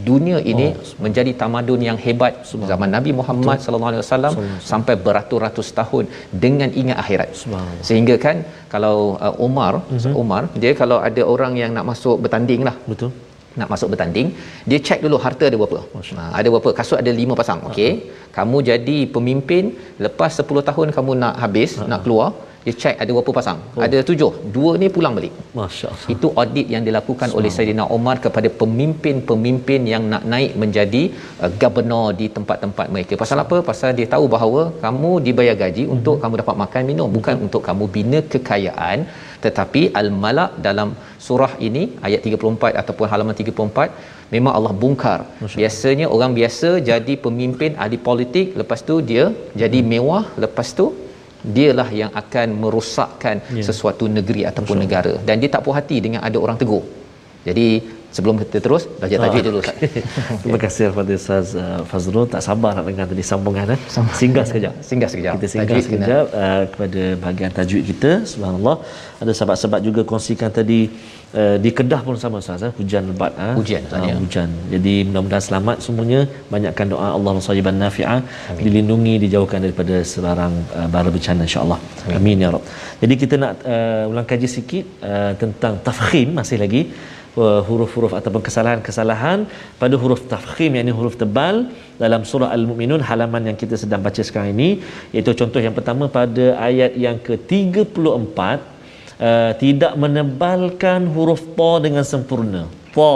dunia 0.09 0.37
ini 0.51 0.67
oh, 0.71 0.95
menjadi 1.05 1.31
tamadun 1.41 1.81
yang 1.87 1.97
hebat. 2.05 2.33
Zaman 2.71 2.89
Nabi 2.95 3.11
Muhammad 3.19 3.57
sallallahu 3.63 3.91
alaihi 3.91 4.03
wasallam 4.03 4.33
sampai 4.71 4.95
beratus-ratus 5.05 5.67
tahun 5.79 6.05
dengan 6.45 6.69
ingat 6.81 6.97
akhirat. 7.03 7.29
Sehingga 7.87 8.15
kan 8.25 8.37
kalau 8.73 8.97
uh, 9.27 9.35
Umar, 9.47 9.73
mm-hmm. 9.83 10.15
Umar 10.21 10.41
dia 10.63 10.73
kalau 10.81 10.99
ada 11.09 11.21
orang 11.35 11.55
yang 11.61 11.71
nak 11.77 11.87
masuk 11.91 12.17
bertanding 12.25 12.63
lah. 12.69 12.75
Betul. 12.91 13.11
Nak 13.59 13.69
masuk 13.73 13.87
bertanding 13.93 14.27
dia 14.69 14.79
check 14.87 14.99
dulu 15.05 15.17
harta 15.25 15.45
ada 15.49 15.57
berapa. 15.61 15.79
Ha, 16.17 16.23
ada 16.39 16.47
berapa? 16.53 16.69
Kasut 16.79 16.97
ada 17.03 17.11
lima 17.21 17.33
pasang 17.39 17.61
okey? 17.69 17.91
Kamu 18.37 18.57
jadi 18.69 18.97
pemimpin 19.15 19.71
lepas 20.05 20.31
10 20.43 20.69
tahun 20.69 20.87
kamu 20.97 21.11
nak 21.23 21.35
habis 21.43 21.79
nak 21.91 22.03
keluar 22.03 22.29
dia 22.65 22.73
check 22.81 22.95
ada 23.03 23.11
berapa 23.15 23.31
pasang 23.37 23.59
oh. 23.77 23.81
ada 23.85 23.97
tujuh 24.09 24.31
dua 24.55 24.71
ni 24.81 24.87
pulang 24.95 25.13
balik 25.17 25.33
masya-Allah 25.59 26.09
itu 26.13 26.27
audit 26.41 26.67
yang 26.73 26.83
dilakukan 26.87 27.29
oleh 27.37 27.51
Saidina 27.55 27.85
Omar 27.97 28.15
kepada 28.25 28.49
pemimpin-pemimpin 28.61 29.81
yang 29.93 30.03
nak 30.13 30.23
naik 30.33 30.51
menjadi 30.63 31.03
uh, 31.43 31.51
governor 31.63 32.05
di 32.19 32.27
tempat-tempat 32.37 32.87
mereka. 32.95 33.13
Pasal 33.23 33.37
apa? 33.45 33.57
Pasal 33.69 33.89
dia 33.99 34.07
tahu 34.15 34.25
bahawa 34.35 34.61
kamu 34.85 35.11
dibayar 35.27 35.55
gaji 35.63 35.83
Mhm. 35.85 35.93
untuk 35.95 36.15
kamu 36.23 36.35
dapat 36.41 36.55
makan 36.63 36.83
minum, 36.91 37.09
bukan 37.17 37.35
untuk 37.45 37.61
kamu 37.67 37.85
bina 37.95 38.19
kekayaan. 38.33 38.99
Tetapi 39.45 39.81
Al-Malak 40.01 40.51
dalam 40.67 40.89
surah 41.25 41.53
ini 41.67 41.83
ayat 42.07 42.21
34 42.27 42.73
ataupun 42.81 43.05
halaman 43.11 43.35
34 43.41 43.89
memang 44.35 44.53
Allah 44.57 44.73
bongkar. 44.81 45.19
Biasanya 45.61 46.05
orang 46.15 46.31
biasa 46.39 46.69
jadi 46.91 47.13
pemimpin 47.25 47.71
ahli 47.83 47.97
politik, 48.09 48.47
lepas 48.61 48.81
tu 48.89 48.95
dia 49.11 49.25
jadi 49.63 49.79
Mhm. 49.81 49.89
mewah, 49.93 50.25
lepas 50.45 50.69
tu 50.79 50.85
dialah 51.55 51.89
yang 52.01 52.11
akan 52.21 52.47
merosakkan 52.61 53.35
Ya. 53.53 53.63
sesuatu 53.69 54.05
negeri 54.17 54.41
ataupun 54.49 54.77
negara 54.83 55.13
dan 55.27 55.37
dia 55.41 55.49
tak 55.53 55.61
puas 55.65 55.77
hati 55.79 55.97
dengan 56.05 56.21
ada 56.27 56.37
orang 56.41 56.57
tegur. 56.61 56.81
Jadi 57.47 57.67
sebelum 58.15 58.35
kita 58.41 58.57
terus 58.65 58.83
belajar 58.99 59.17
tajwid 59.23 59.41
Ah. 59.43 59.47
dulu 59.47 59.57
Ustaz. 59.63 59.77
Terima 60.43 60.59
kasih 60.65 60.83
kepada 60.91 61.11
Ustaz 61.21 61.47
uh, 61.63 61.81
Fazrul 61.89 62.25
tak 62.33 62.41
sabar 62.47 62.71
nak 62.77 62.85
dengar 62.89 63.05
tadi 63.11 63.23
sambungan 63.31 63.67
eh. 63.75 63.79
Singgah 64.21 64.45
sekejap. 64.49 64.73
Singgah 64.89 65.09
sekejap. 65.13 65.33
Kita 65.37 65.47
singgah 65.53 65.67
Tajwid 65.69 65.85
kena. 65.85 65.97
sekejap 65.99 66.25
uh, 66.43 66.63
kepada 66.71 67.01
bahagian 67.23 67.51
tajwid 67.57 67.83
kita. 67.91 68.11
Subhanallah. 68.31 68.75
Ada 69.23 69.31
sahabat-sahabat 69.37 69.81
juga 69.87 70.01
kongsikan 70.11 70.49
tadi 70.59 70.79
uh, 71.39 71.55
di 71.63 71.69
Kedah 71.77 72.01
pun 72.07 72.15
sama 72.23 72.39
Ustaz 72.43 72.63
eh. 72.67 72.71
hujan 72.79 73.03
lebat 73.11 73.31
ah. 73.45 73.53
Hujan, 73.59 73.81
ya. 74.09 74.15
hujan. 74.23 74.49
Jadi 74.73 74.93
mudah-mudahan 75.09 75.43
selamat 75.49 75.77
semuanya. 75.85 76.21
Banyakkan 76.55 76.87
doa 76.93 77.07
Allah 77.17 77.33
sayyiban 77.49 77.77
nafi'ah 77.85 78.19
dilindungi 78.63 79.15
dijauhkan 79.25 79.59
daripada 79.65 79.95
sebarang 80.13 80.53
uh, 80.77 80.87
bara 80.95 81.11
bencana 81.15 81.43
insya-Allah. 81.49 81.79
Amin 82.19 82.43
ya 82.45 82.49
rab. 82.55 82.63
Jadi 83.03 83.13
kita 83.23 83.35
nak 83.43 83.53
uh, 83.75 84.11
ulang 84.11 84.27
kaji 84.31 84.47
sikit 84.57 84.85
uh, 85.11 85.31
tentang 85.43 85.75
tafkhim 85.87 86.31
masih 86.39 86.59
lagi 86.63 86.83
uh, 87.37 87.61
huruf-huruf 87.67 88.13
ataupun 88.19 88.41
kesalahan-kesalahan 88.47 89.47
pada 89.81 89.95
huruf 90.01 90.21
tafkhim 90.31 90.75
yakni 90.79 90.91
huruf 90.99 91.15
tebal 91.21 91.67
dalam 92.03 92.21
surah 92.31 92.49
al-mukminun 92.57 93.03
halaman 93.09 93.51
yang 93.51 93.57
kita 93.63 93.75
sedang 93.79 94.01
baca 94.03 94.21
sekarang 94.27 94.55
ini. 94.55 94.69
Iaitu 95.15 95.35
contoh 95.41 95.59
yang 95.63 95.75
pertama 95.77 96.07
pada 96.11 96.59
ayat 96.67 96.95
yang 97.05 97.17
ke-34 97.19 98.39
uh, 98.39 99.51
tidak 99.63 99.93
menebalkan 99.95 101.07
huruf 101.15 101.43
ta 101.57 101.71
dengan 101.85 102.03
sempurna. 102.03 102.63
Ta 102.95 103.15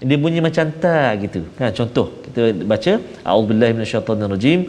dia 0.00 0.16
bunyi 0.16 0.40
macam 0.40 0.66
ta 0.82 1.12
gitu. 1.20 1.44
Kan 1.58 1.76
contoh 1.76 2.06
kita 2.24 2.64
baca 2.64 2.92
a'udzubillahi 3.26 3.72
minasyaitonirrajim. 3.76 4.60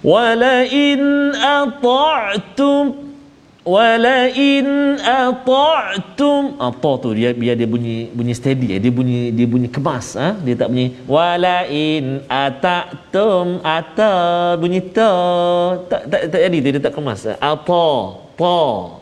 Wala 0.00 0.64
in 0.64 1.00
ata'tum 1.36 3.09
walain 3.72 4.68
ata'tum. 4.98 6.42
Apa 6.68 6.90
tu 7.02 7.08
dia 7.18 7.30
biar 7.40 7.54
dia 7.60 7.68
bunyi 7.74 7.96
bunyi 8.16 8.34
steady 8.38 8.68
eh. 8.74 8.80
dia 8.84 8.92
bunyi 8.98 9.20
dia 9.36 9.46
bunyi 9.52 9.68
kemas 9.76 10.06
ah 10.26 10.34
dia 10.44 10.54
tak 10.60 10.68
bunyi 10.72 10.86
walain 11.14 12.04
ata'tum. 12.26 13.46
Ata 13.76 14.12
bunyi 14.62 14.80
ta. 14.96 15.12
Tak 15.90 16.02
tak 16.10 16.20
tak 16.32 16.40
jadi 16.46 16.58
dia, 16.64 16.70
dia 16.74 16.82
tak 16.86 16.94
kemas. 16.98 17.22
Apa 17.54 17.84
ta 18.40 18.60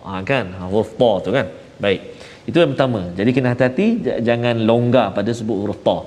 ha, 0.09 0.12
kan? 0.31 0.44
Ha, 0.59 0.62
huruf 0.72 0.92
ta 1.00 1.11
tu 1.24 1.31
kan? 1.37 1.46
Baik. 1.81 2.00
Itu 2.48 2.57
yang 2.62 2.72
pertama. 2.72 3.00
Jadi 3.18 3.31
kena 3.37 3.52
hati-hati 3.52 3.87
jangan 4.28 4.57
longgar 4.68 5.07
pada 5.16 5.31
sebut 5.38 5.57
huruf 5.62 5.81
ta. 5.88 5.98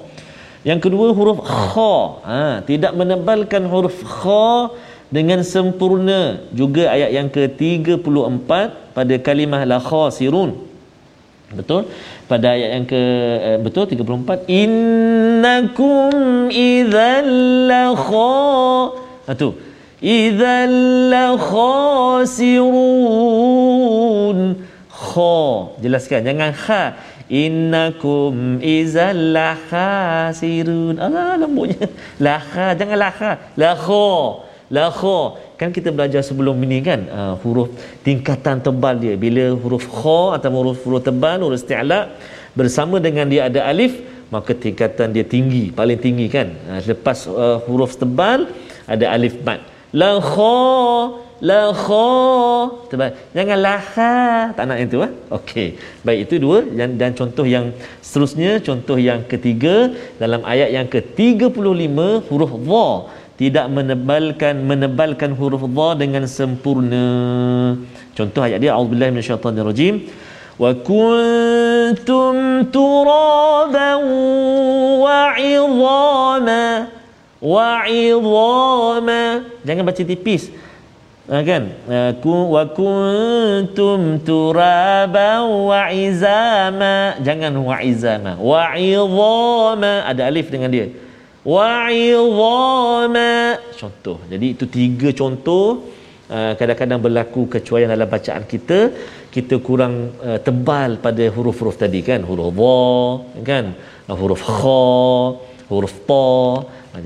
Yang 0.62 0.80
kedua 0.89 1.08
huruf 1.17 1.39
kha. 1.41 1.93
Ha, 2.30 2.41
tidak 2.69 2.93
menebalkan 3.00 3.65
huruf 3.71 3.97
kha 4.06 4.69
dengan 5.17 5.39
sempurna. 5.54 6.21
Juga 6.60 6.84
ayat 6.95 7.10
yang 7.17 7.28
ke-34 7.36 8.52
pada 8.95 9.15
kalimah 9.28 9.62
la 9.71 9.80
khasirun. 9.89 10.52
Betul? 11.60 11.82
Pada 12.32 12.47
ayat 12.56 12.69
yang 12.76 12.86
ke 12.88 13.02
eh, 13.50 13.58
betul? 13.60 13.84
34 13.91 14.47
innakum 14.47 16.47
idzal 16.47 17.28
la 17.71 17.86
kha 18.08 18.36
ha, 19.28 19.32
tu. 19.36 19.50
Idzal 20.00 20.76
la 21.13 21.28
khasirun. 21.52 22.67
Kha. 25.02 25.43
Jelaskan 25.84 26.19
jangan 26.24 26.52
kha. 26.63 26.84
Innakum 27.43 28.34
idzal 28.63 29.19
la 29.36 29.52
khasirun. 29.67 30.95
Alah 31.04 31.36
lembutnya. 31.43 31.91
La 32.26 32.36
kha 32.39 32.65
jangan 32.80 32.97
la 33.04 33.12
kha 33.76 34.08
la 34.76 34.86
kha. 35.00 35.20
Kan 35.60 35.70
kita 35.78 35.90
belajar 35.98 36.22
sebelum 36.30 36.56
ini 36.66 36.80
kan 36.90 37.02
uh, 37.20 37.34
huruf 37.44 37.70
tingkatan 38.08 38.64
tebal 38.68 38.96
dia. 39.04 39.16
Bila 39.26 39.46
huruf 39.64 39.86
kha 40.00 40.22
atau 40.38 40.52
huruf 40.58 40.80
huruf 40.86 41.04
tebal 41.10 41.38
huruf 41.46 41.60
isti'la 41.62 42.00
bersama 42.60 42.96
dengan 43.08 43.28
dia 43.34 43.42
ada 43.50 43.62
alif 43.72 43.94
maka 44.36 44.52
tingkatan 44.66 45.12
dia 45.16 45.26
tinggi 45.36 45.64
paling 45.80 46.00
tinggi 46.06 46.28
kan? 46.36 46.48
Uh, 46.72 46.82
lepas 46.92 47.18
uh, 47.44 47.58
huruf 47.68 47.94
tebal 48.02 48.48
ada 48.94 49.06
alif 49.16 49.36
mat 49.48 49.60
la 50.02 50.12
kha 50.32 50.56
la 51.50 51.62
kha. 51.84 52.08
Tebal. 52.90 53.12
Jangan 53.36 53.58
la 53.66 53.76
kha. 53.92 54.14
Tak 54.58 54.64
nak 54.70 54.78
yang 54.80 54.90
tu 54.94 55.00
ah. 55.06 55.12
Okey. 55.38 55.68
Baik 56.06 56.20
itu 56.26 56.36
dua. 56.46 56.58
Dan, 56.80 56.90
dan 57.02 57.12
contoh 57.20 57.46
yang 57.56 57.74
seterusnya 58.06 58.62
contoh 58.68 58.98
yang 59.10 59.26
ketiga 59.32 59.76
dalam 60.22 60.46
ayat 60.54 60.70
yang 60.78 60.88
ke-35 60.94 61.98
huruf 62.30 62.54
dha 62.70 62.88
tidak 63.42 63.74
menebalkan 63.74 64.62
menebalkan 64.70 65.34
huruf 65.34 65.66
dha 65.66 65.98
dengan 65.98 66.30
sempurna. 66.30 67.10
Contoh 68.14 68.46
ayat 68.46 68.62
dia 68.62 68.78
auzubillahi 68.78 69.18
minasyaitonirrajim. 69.18 70.06
Wa 70.62 70.78
kuntum 70.78 72.70
turaban 72.70 73.98
wa 75.02 75.34
'idhama 75.34 76.86
wa 77.42 77.82
'idhama. 77.90 79.22
Jangan 79.66 79.84
baca 79.90 80.02
tipis. 80.06 80.54
Ha, 81.26 81.42
kan? 81.42 81.74
Ku 82.22 82.54
wa 82.54 82.70
kuntum 82.70 84.22
turaban 84.22 85.42
wa 85.66 85.90
'izama. 85.90 87.18
Jangan 87.26 87.58
wa 87.58 87.82
'izama 87.82 88.38
wa 88.38 88.78
'idhama 88.78 90.06
ada 90.06 90.30
alif 90.30 90.54
dengan 90.54 90.70
dia 90.70 90.94
wa'idhama. 91.46 93.32
Contoh. 93.82 94.18
Jadi 94.32 94.46
itu 94.56 94.66
tiga 94.78 95.10
contoh 95.22 95.66
uh, 96.36 96.54
kadang-kadang 96.60 97.00
berlaku 97.06 97.42
kecuaian 97.54 97.90
dalam 97.94 98.10
bacaan 98.16 98.44
kita. 98.54 98.80
Kita 99.36 99.56
kurang 99.68 99.94
uh, 100.28 100.40
tebal 100.48 101.00
pada 101.06 101.24
huruf-huruf 101.36 101.78
tadi 101.84 102.02
kan? 102.10 102.22
Huruf 102.30 102.52
dha 102.62 103.42
kan? 103.50 103.66
Uh, 104.10 104.18
huruf 104.22 104.42
kha 104.44 104.84
huruf 105.72 105.96
ta. 106.10 106.28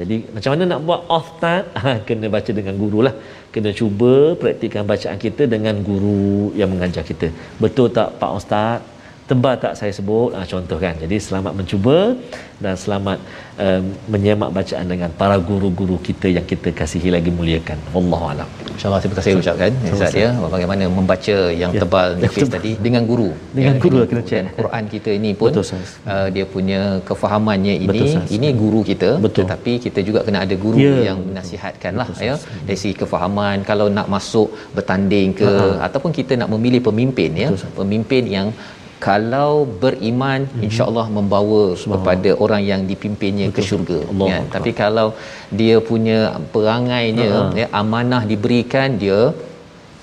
Jadi 0.02 0.16
macam 0.36 0.50
mana 0.54 0.64
nak 0.72 0.80
buat 0.88 1.02
othtat 1.18 1.64
ha, 1.84 1.92
kena 2.08 2.28
baca 2.36 2.52
dengan 2.60 2.76
guru 2.84 3.00
lah. 3.08 3.16
Kena 3.54 3.72
cuba 3.80 4.14
praktikkan 4.42 4.84
bacaan 4.92 5.18
kita 5.26 5.44
dengan 5.54 5.76
guru 5.90 6.52
yang 6.60 6.70
mengajar 6.74 7.04
kita. 7.12 7.30
Betul 7.64 7.88
tak 7.98 8.18
Pak 8.22 8.32
Ustaz 8.40 8.95
tebal 9.30 9.56
tak 9.64 9.74
saya 9.80 9.92
sebut? 9.98 10.30
Ha, 10.38 10.46
contoh 10.52 10.78
kan 10.84 10.94
jadi 11.04 11.18
selamat 11.28 11.54
mencuba 11.60 11.98
dan 12.64 12.76
selamat 12.84 13.18
um, 13.66 13.84
menyemak 14.14 14.50
bacaan 14.58 14.86
dengan 14.94 15.10
para 15.22 15.38
guru-guru 15.50 15.98
kita 16.08 16.28
yang 16.38 16.46
kita 16.52 16.70
kasihi 16.80 17.10
lagi 17.16 17.32
muliakan. 17.38 17.78
Wallahu 17.96 18.26
alam. 18.34 18.50
Insyaallah. 18.74 19.00
Terima 19.04 19.16
kasih 19.20 19.34
ucapkan 19.42 19.72
Ustaz 19.96 20.16
ya 20.24 20.30
bagaimana 20.56 20.84
membaca 21.00 21.36
yang 21.62 21.72
ya, 21.78 21.82
tebal 21.84 22.08
nifis 22.22 22.50
tadi 22.56 22.72
dengan 22.86 23.04
guru. 23.10 23.30
Dengan 23.58 23.76
ya, 23.78 23.84
guru 23.86 23.98
kena 24.12 24.24
cek. 24.30 24.46
Quran 24.60 24.84
kita 24.94 25.10
ini 25.20 25.32
pun 25.42 25.50
betul, 25.50 25.66
uh, 26.14 26.28
dia 26.36 26.46
punya 26.56 26.82
kefahamannya 27.10 27.76
ini 27.86 28.00
betul, 28.06 28.36
ini 28.38 28.48
guru 28.64 28.82
kita. 28.92 29.10
Betul. 29.26 29.44
tetapi 29.50 29.74
kita 29.86 30.00
juga 30.08 30.20
kena 30.28 30.46
ada 30.46 30.56
guru 30.66 30.78
ya. 30.86 30.96
yang 31.10 31.20
menasihatkanlah 31.26 32.08
ya. 32.30 32.38
Dari 32.70 32.78
segi 32.78 32.96
kefahaman 33.02 33.66
kalau 33.72 33.90
nak 33.98 34.08
masuk 34.16 34.54
bertanding 34.78 35.34
ke 35.42 35.50
uh-huh. 35.50 35.76
ataupun 35.88 36.14
kita 36.14 36.38
nak 36.38 36.50
memilih 36.54 36.82
pemimpin 36.90 37.32
ya. 37.44 37.50
Betul, 37.50 37.74
pemimpin 37.82 38.24
yang 38.38 38.48
kalau 39.08 39.52
beriman 39.84 40.42
mm-hmm. 40.46 40.66
insyaallah 40.68 41.08
membawa 41.18 41.64
kepada 41.94 42.32
orang 42.44 42.62
yang 42.72 42.82
dipimpinnya 42.92 43.48
Betul. 43.50 43.58
ke 43.64 43.68
syurga 43.70 44.00
Allah 44.12 44.28
ya 44.34 44.40
tapi 44.56 44.72
kalau 44.82 45.08
dia 45.60 45.78
punya 45.90 46.20
perangainya 46.54 47.32
uh-huh. 47.32 47.60
ya 47.62 47.68
amanah 47.82 48.24
diberikan 48.32 48.98
dia 49.04 49.20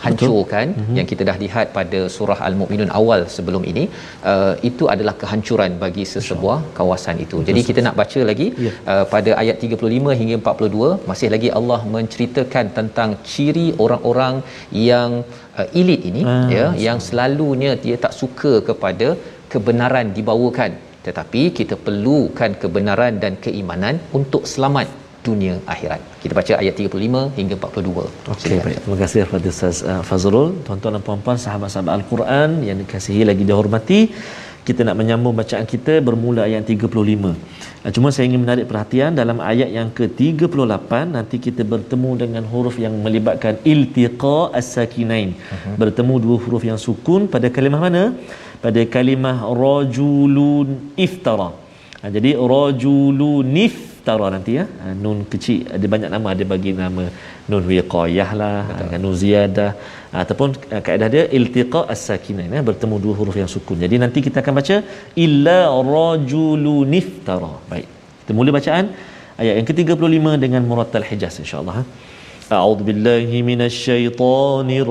hancurkan 0.05 0.67
mm-hmm. 0.75 0.97
yang 0.99 1.07
kita 1.11 1.23
dah 1.29 1.37
lihat 1.43 1.67
pada 1.77 2.01
surah 2.15 2.39
al-mukminun 2.49 2.91
awal 3.01 3.21
sebelum 3.35 3.63
ini 3.73 3.85
uh, 4.33 4.55
itu 4.71 4.85
adalah 4.95 5.15
kehancuran 5.23 5.73
bagi 5.83 6.05
sesebuah 6.13 6.59
kawasan 6.79 7.17
itu. 7.25 7.37
Betul. 7.39 7.49
Jadi 7.51 7.61
kita 7.69 7.81
nak 7.87 7.97
baca 8.01 8.21
lagi 8.31 8.49
yeah. 8.67 8.75
uh, 8.93 9.05
pada 9.15 9.31
ayat 9.43 9.67
35 9.67 10.19
hingga 10.21 10.37
42 10.41 10.91
masih 11.11 11.31
lagi 11.35 11.51
Allah 11.61 11.81
menceritakan 11.97 12.67
tentang 12.79 13.13
ciri 13.33 13.67
orang-orang 13.85 14.37
yang 14.91 15.11
uh, 15.59 15.69
elit 15.81 16.01
ini 16.11 16.23
ah, 16.33 16.49
ya 16.57 16.67
yang 16.87 16.99
selalunya 17.09 17.73
dia 17.85 17.97
tak 18.05 18.15
suka 18.21 18.53
kepada 18.69 19.09
kebenaran 19.53 20.09
dibawakan 20.17 20.73
tetapi 21.07 21.43
kita 21.59 21.75
perlukan 21.87 22.51
kebenaran 22.63 23.15
dan 23.23 23.35
keimanan 23.45 23.95
untuk 24.19 24.43
selamat 24.53 24.89
dunia 25.27 25.55
akhirat. 25.73 26.01
Kita 26.23 26.33
baca 26.39 26.53
ayat 26.63 26.75
35 26.83 27.39
hingga 27.39 27.55
42. 27.59 28.33
Okey, 28.35 28.57
baik. 28.67 28.79
Terima 28.85 28.97
kasih 29.03 29.19
kepada 29.27 29.49
Ustaz 29.55 29.77
uh, 29.91 30.03
Fazrul. 30.09 30.49
Tuan-tuan 30.67 30.95
dan 30.99 31.03
puan-puan 31.09 31.39
sahabat-sahabat 31.45 31.93
Al-Quran 31.99 32.51
yang 32.69 32.79
dikasihi 32.83 33.23
lagi 33.31 33.45
dihormati, 33.51 34.01
kita 34.69 34.81
nak 34.87 34.97
menyambung 35.01 35.35
bacaan 35.41 35.67
kita 35.75 35.95
bermula 36.09 36.43
ayat 36.49 36.67
35. 36.67 37.35
Cuma 37.91 38.15
saya 38.15 38.31
ingin 38.31 38.47
menarik 38.47 38.71
perhatian 38.71 39.11
dalam 39.19 39.43
ayat 39.43 39.67
yang 39.67 39.91
ke-38 39.91 40.91
nanti 41.11 41.43
kita 41.43 41.67
bertemu 41.67 42.11
dengan 42.15 42.45
huruf 42.47 42.79
yang 42.79 42.95
melibatkan 43.03 43.59
iltiqa 43.67 44.55
as-sakinain. 44.55 45.35
Uh-huh. 45.35 45.75
Bertemu 45.83 46.15
dua 46.23 46.37
huruf 46.39 46.63
yang 46.63 46.79
sukun 46.79 47.27
pada 47.27 47.51
kalimah 47.51 47.83
mana? 47.83 48.15
Pada 48.63 48.79
kalimah 48.87 49.51
rajulun 49.51 50.95
iftara. 50.95 51.51
Ha, 52.03 52.11
jadi 52.15 52.39
rajulunif 52.39 53.92
iftara 54.03 54.29
nanti 54.35 54.59
ya. 54.59 54.67
Ah, 54.83 54.95
nun 55.05 55.19
kecil 55.33 55.71
ada 55.79 55.87
banyak 55.95 56.11
nama 56.15 56.27
ada 56.35 56.45
bagi 56.53 56.75
nama 56.83 57.07
nun 57.51 57.65
wiqayah 57.71 58.31
lah 58.43 58.61
Betul. 58.69 59.01
nun 59.07 59.15
ziyadah. 59.23 59.71
Ataupun 60.23 60.49
ah, 60.75 60.83
kaedah 60.87 61.09
dia 61.15 61.25
iltiqa 61.39 61.83
as-sakinain 61.95 62.53
ya 62.59 62.63
bertemu 62.71 62.99
dua 63.07 63.15
huruf 63.23 63.39
yang 63.43 63.51
sukun. 63.57 63.79
Jadi 63.87 63.97
nanti 64.05 64.19
kita 64.27 64.45
akan 64.45 64.55
baca 64.61 64.77
illa 65.27 65.59
rajulun 65.95 66.93
iftara. 67.03 67.55
Baik 67.73 67.89
kita 68.23 68.33
mula 68.39 68.51
bacaan 68.55 68.87
ayat 69.43 69.55
yang 69.59 69.67
ke-35 69.69 70.27
dengan 70.45 70.63
murattal 70.71 71.07
hijaz 71.11 71.35
insyaallah 71.43 71.83
a'udzu 72.57 72.87
billahi 72.89 73.43
minasyaitonir 73.51 74.91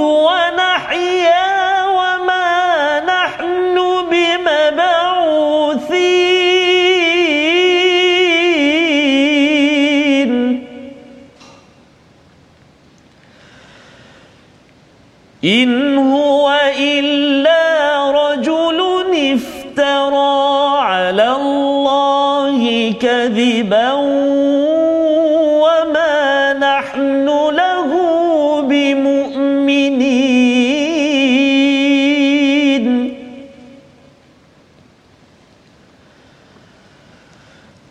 ونحيا 0.00 1.49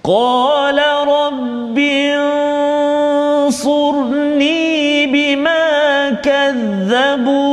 قال 0.09 0.81
رب 1.07 1.77
انصرني 3.45 5.05
بما 5.05 6.09
كذبون. 6.09 7.49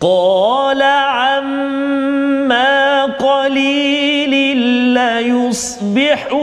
قال 0.00 0.82
عما 0.82 3.04
قليل 3.04 4.56
ليصبحن 4.98 6.34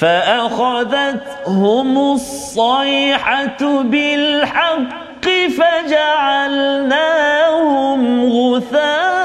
فأخذتهم 0.00 1.98
الصيحة 1.98 3.82
بالحق 3.82 5.26
فجعلناهم 5.58 6.80
غثاء. 8.32 9.18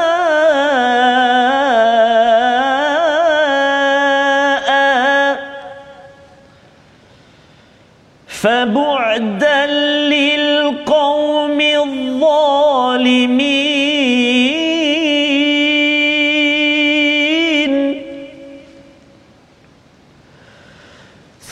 فبعدا 8.27 9.65
للقوم 10.11 11.59
الظالمين 11.61 13.52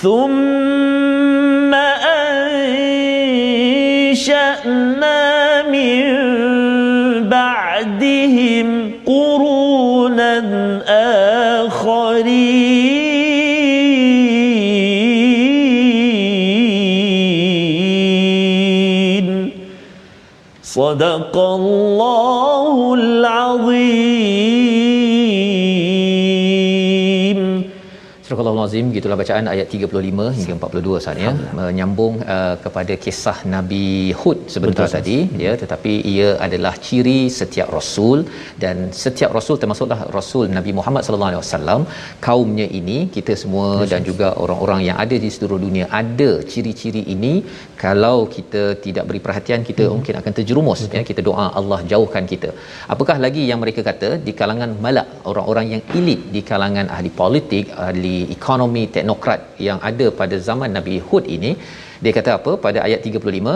ثم 0.02 1.74
أنشأنا 4.14 4.42
من 5.70 6.02
بعدهم 7.30 8.92
قرونا 9.06 10.34
آخرين. 11.66 12.82
صدق 20.64 21.38
الله 21.38 22.94
العظيم. 22.94 24.81
Surah 28.32 28.52
Al-Azim 28.52 28.86
gitulah 28.96 29.16
bacaan 29.22 29.46
ayat 29.54 29.68
35 29.76 30.28
hingga 30.36 30.54
42 30.58 31.00
Ustaz 31.00 31.18
ya 31.24 31.32
menyambung 31.58 32.14
uh, 32.36 32.54
kepada 32.66 32.94
kisah 33.04 33.36
Nabi 33.54 33.88
Hud 34.20 34.38
sebentar 34.54 34.86
Betul, 34.86 34.96
tadi 34.96 35.18
hmm. 35.24 35.42
ya 35.46 35.54
tetapi 35.62 35.94
ia 36.12 36.30
adalah 36.46 36.72
ciri 36.86 37.18
setiap 37.40 37.68
rasul 37.78 38.18
dan 38.64 38.78
setiap 39.02 39.32
rasul 39.38 39.58
termasuklah 39.64 40.00
rasul 40.18 40.46
Nabi 40.58 40.74
Muhammad 40.78 41.04
sallallahu 41.08 41.32
alaihi 41.32 41.44
wasallam 41.44 41.82
kaumnya 42.28 42.68
ini 42.80 42.98
kita 43.18 43.36
semua 43.44 43.68
Betul. 43.74 43.92
dan 43.94 44.02
juga 44.10 44.30
orang-orang 44.44 44.82
yang 44.88 44.98
ada 45.06 45.20
di 45.26 45.32
seluruh 45.36 45.60
dunia 45.66 45.88
ada 46.02 46.30
ciri-ciri 46.54 47.04
ini 47.16 47.34
kalau 47.84 48.18
kita 48.38 48.64
tidak 48.86 49.06
beri 49.12 49.22
perhatian 49.28 49.68
kita 49.72 49.84
hmm. 49.86 49.94
mungkin 49.98 50.22
akan 50.22 50.32
terjerumus 50.40 50.82
Betul. 50.86 50.98
ya 51.00 51.04
kita 51.12 51.24
doa 51.30 51.48
Allah 51.62 51.82
jauhkan 51.94 52.24
kita 52.34 52.52
apakah 52.96 53.20
lagi 53.28 53.44
yang 53.52 53.62
mereka 53.66 53.84
kata 53.92 54.12
di 54.30 54.36
kalangan 54.42 54.72
malak 54.88 55.10
orang-orang 55.34 55.68
yang 55.76 55.84
elit 56.00 56.24
di 56.38 56.44
kalangan 56.54 56.88
ahli 56.98 57.14
politik 57.22 57.68
ahli 57.90 58.18
ekonomi 58.36 58.84
teknokrat 58.96 59.42
yang 59.68 59.80
ada 59.90 60.08
pada 60.20 60.36
zaman 60.48 60.70
Nabi 60.78 60.96
Hud 61.08 61.26
ini 61.38 61.54
dia 62.04 62.12
kata 62.18 62.30
apa? 62.38 62.52
Pada 62.66 62.80
ayat 62.88 63.02
35 63.08 63.56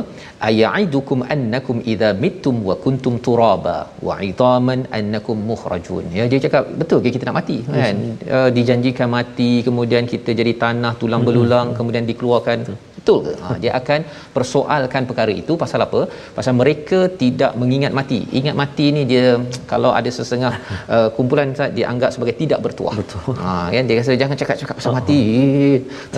ayaidukum 0.49 1.19
annakum 1.35 1.77
idza 1.93 2.09
mittum 2.23 2.55
wa 2.69 2.75
kuntum 2.83 3.15
turaba 3.27 3.77
wa 4.07 4.15
idaman 4.29 4.81
annakum 4.97 5.39
mukhrajun 5.51 6.05
ya 6.17 6.25
dia 6.33 6.41
cakap 6.45 6.65
betul 6.81 6.99
ke 7.05 7.15
kita 7.15 7.25
nak 7.29 7.37
mati? 7.41 7.57
Kan? 7.69 7.95
Uh, 8.37 8.49
dijanjikan 8.57 9.09
mati 9.17 9.51
kemudian 9.69 10.05
kita 10.13 10.31
jadi 10.41 10.53
tanah 10.65 10.93
tulang 11.03 11.25
belulang 11.29 11.69
kemudian 11.79 12.05
dikeluarkan. 12.11 12.59
Betul 12.65 12.94
ke? 13.25 13.33
Ha, 13.43 13.47
dia 13.63 13.71
akan 13.79 13.99
persoalkan 14.35 15.03
perkara 15.09 15.33
itu 15.41 15.53
pasal 15.63 15.79
apa? 15.87 16.01
Pasal 16.37 16.53
mereka 16.61 16.99
tidak 17.23 17.51
mengingat 17.61 17.91
mati. 17.99 18.19
Ingat 18.39 18.55
mati 18.61 18.85
ni 18.95 19.01
dia 19.11 19.27
kalau 19.71 19.91
ada 19.99 20.09
sesengah 20.17 20.53
uh, 20.95 21.09
kumpulan 21.15 21.51
dia 21.77 21.85
anggap 21.93 22.09
sebagai 22.15 22.35
tidak 22.41 22.59
bertuah. 22.65 22.95
Betul. 23.01 23.33
Ha, 23.41 23.51
kan? 23.75 23.83
Dia 23.89 23.97
rasa 24.01 24.17
jangan 24.23 24.37
cakap-cakap 24.41 24.75
pasal 24.79 24.93
mati. 24.99 25.21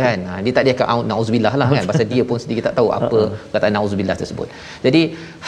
Kan? 0.01 0.19
Ha, 0.29 0.39
dia 0.45 0.53
tak 0.57 0.63
dia 0.67 0.73
akan 0.77 1.05
nauzubillah 1.11 1.53
lah 1.61 1.67
kan? 1.75 1.83
Pasal 1.91 2.07
dia 2.13 2.23
pun 2.29 2.39
sedikit 2.43 2.65
tak 2.69 2.75
tahu 2.79 2.89
apa 2.99 3.21
kata 3.53 3.73
nauzubillah 3.77 4.17
tersebut. 4.21 4.47
Jadi 4.85 5.01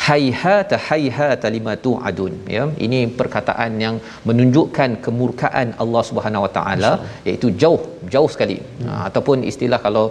hayhat 0.08 0.72
hayhat 0.90 1.44
limatu 1.58 1.94
adun 2.10 2.34
ya? 2.58 2.66
Ini 2.86 3.00
perkataan 3.20 3.72
yang 3.86 3.96
menunjukkan 4.30 4.90
kemurkaan 5.06 5.68
Allah 5.84 6.04
Subhanahu 6.10 6.46
Wa 6.48 6.52
Taala 6.58 6.92
iaitu 7.28 7.50
jauh 7.62 7.82
jauh 8.14 8.30
sekali. 8.36 8.58
Hmm. 8.60 8.88
ha, 8.90 8.94
ataupun 9.10 9.38
istilah 9.52 9.80
kalau 9.86 10.06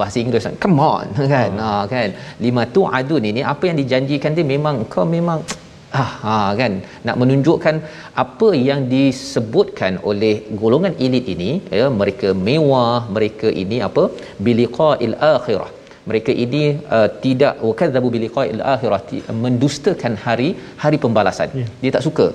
bahasa 0.00 0.16
Inggeris 0.22 0.46
come 0.62 0.78
on 0.92 1.06
kan? 1.34 1.50
Ha, 1.64 1.70
kan? 1.94 2.08
Lima 2.44 2.62
tu 2.76 2.82
adun 2.98 3.24
ini 3.30 3.42
apa 3.52 3.64
yang 3.68 3.76
dijanjikan 3.82 4.38
dia 4.38 4.46
memang 4.54 4.78
kau 4.94 5.04
memang 5.16 5.40
ah 6.02 6.12
ha, 6.24 6.34
kan? 6.60 6.72
Nak 7.06 7.16
menunjukkan 7.22 7.76
apa 8.24 8.48
yang 8.68 8.80
disebutkan 8.94 9.94
oleh 10.10 10.34
golongan 10.62 10.94
elit 11.06 11.28
ini 11.34 11.50
ya 11.80 11.86
mereka 12.00 12.30
mewah 12.48 12.98
mereka 13.16 13.50
ini 13.64 13.78
apa? 13.88 14.04
Biliqa'il 14.46 15.16
akhirah. 15.34 15.70
Mereka 16.10 16.32
ini 16.44 16.62
uh, 16.96 17.08
tidak 17.24 17.54
wakadzabu 17.66 18.08
biliqa'il 18.14 18.62
akhirah 18.74 19.00
mendustakan 19.44 20.14
hari 20.24 20.48
hari 20.84 20.98
pembalasan. 21.04 21.50
Ya. 21.60 21.66
dia 21.82 21.90
tak 21.96 22.04
suka. 22.08 22.26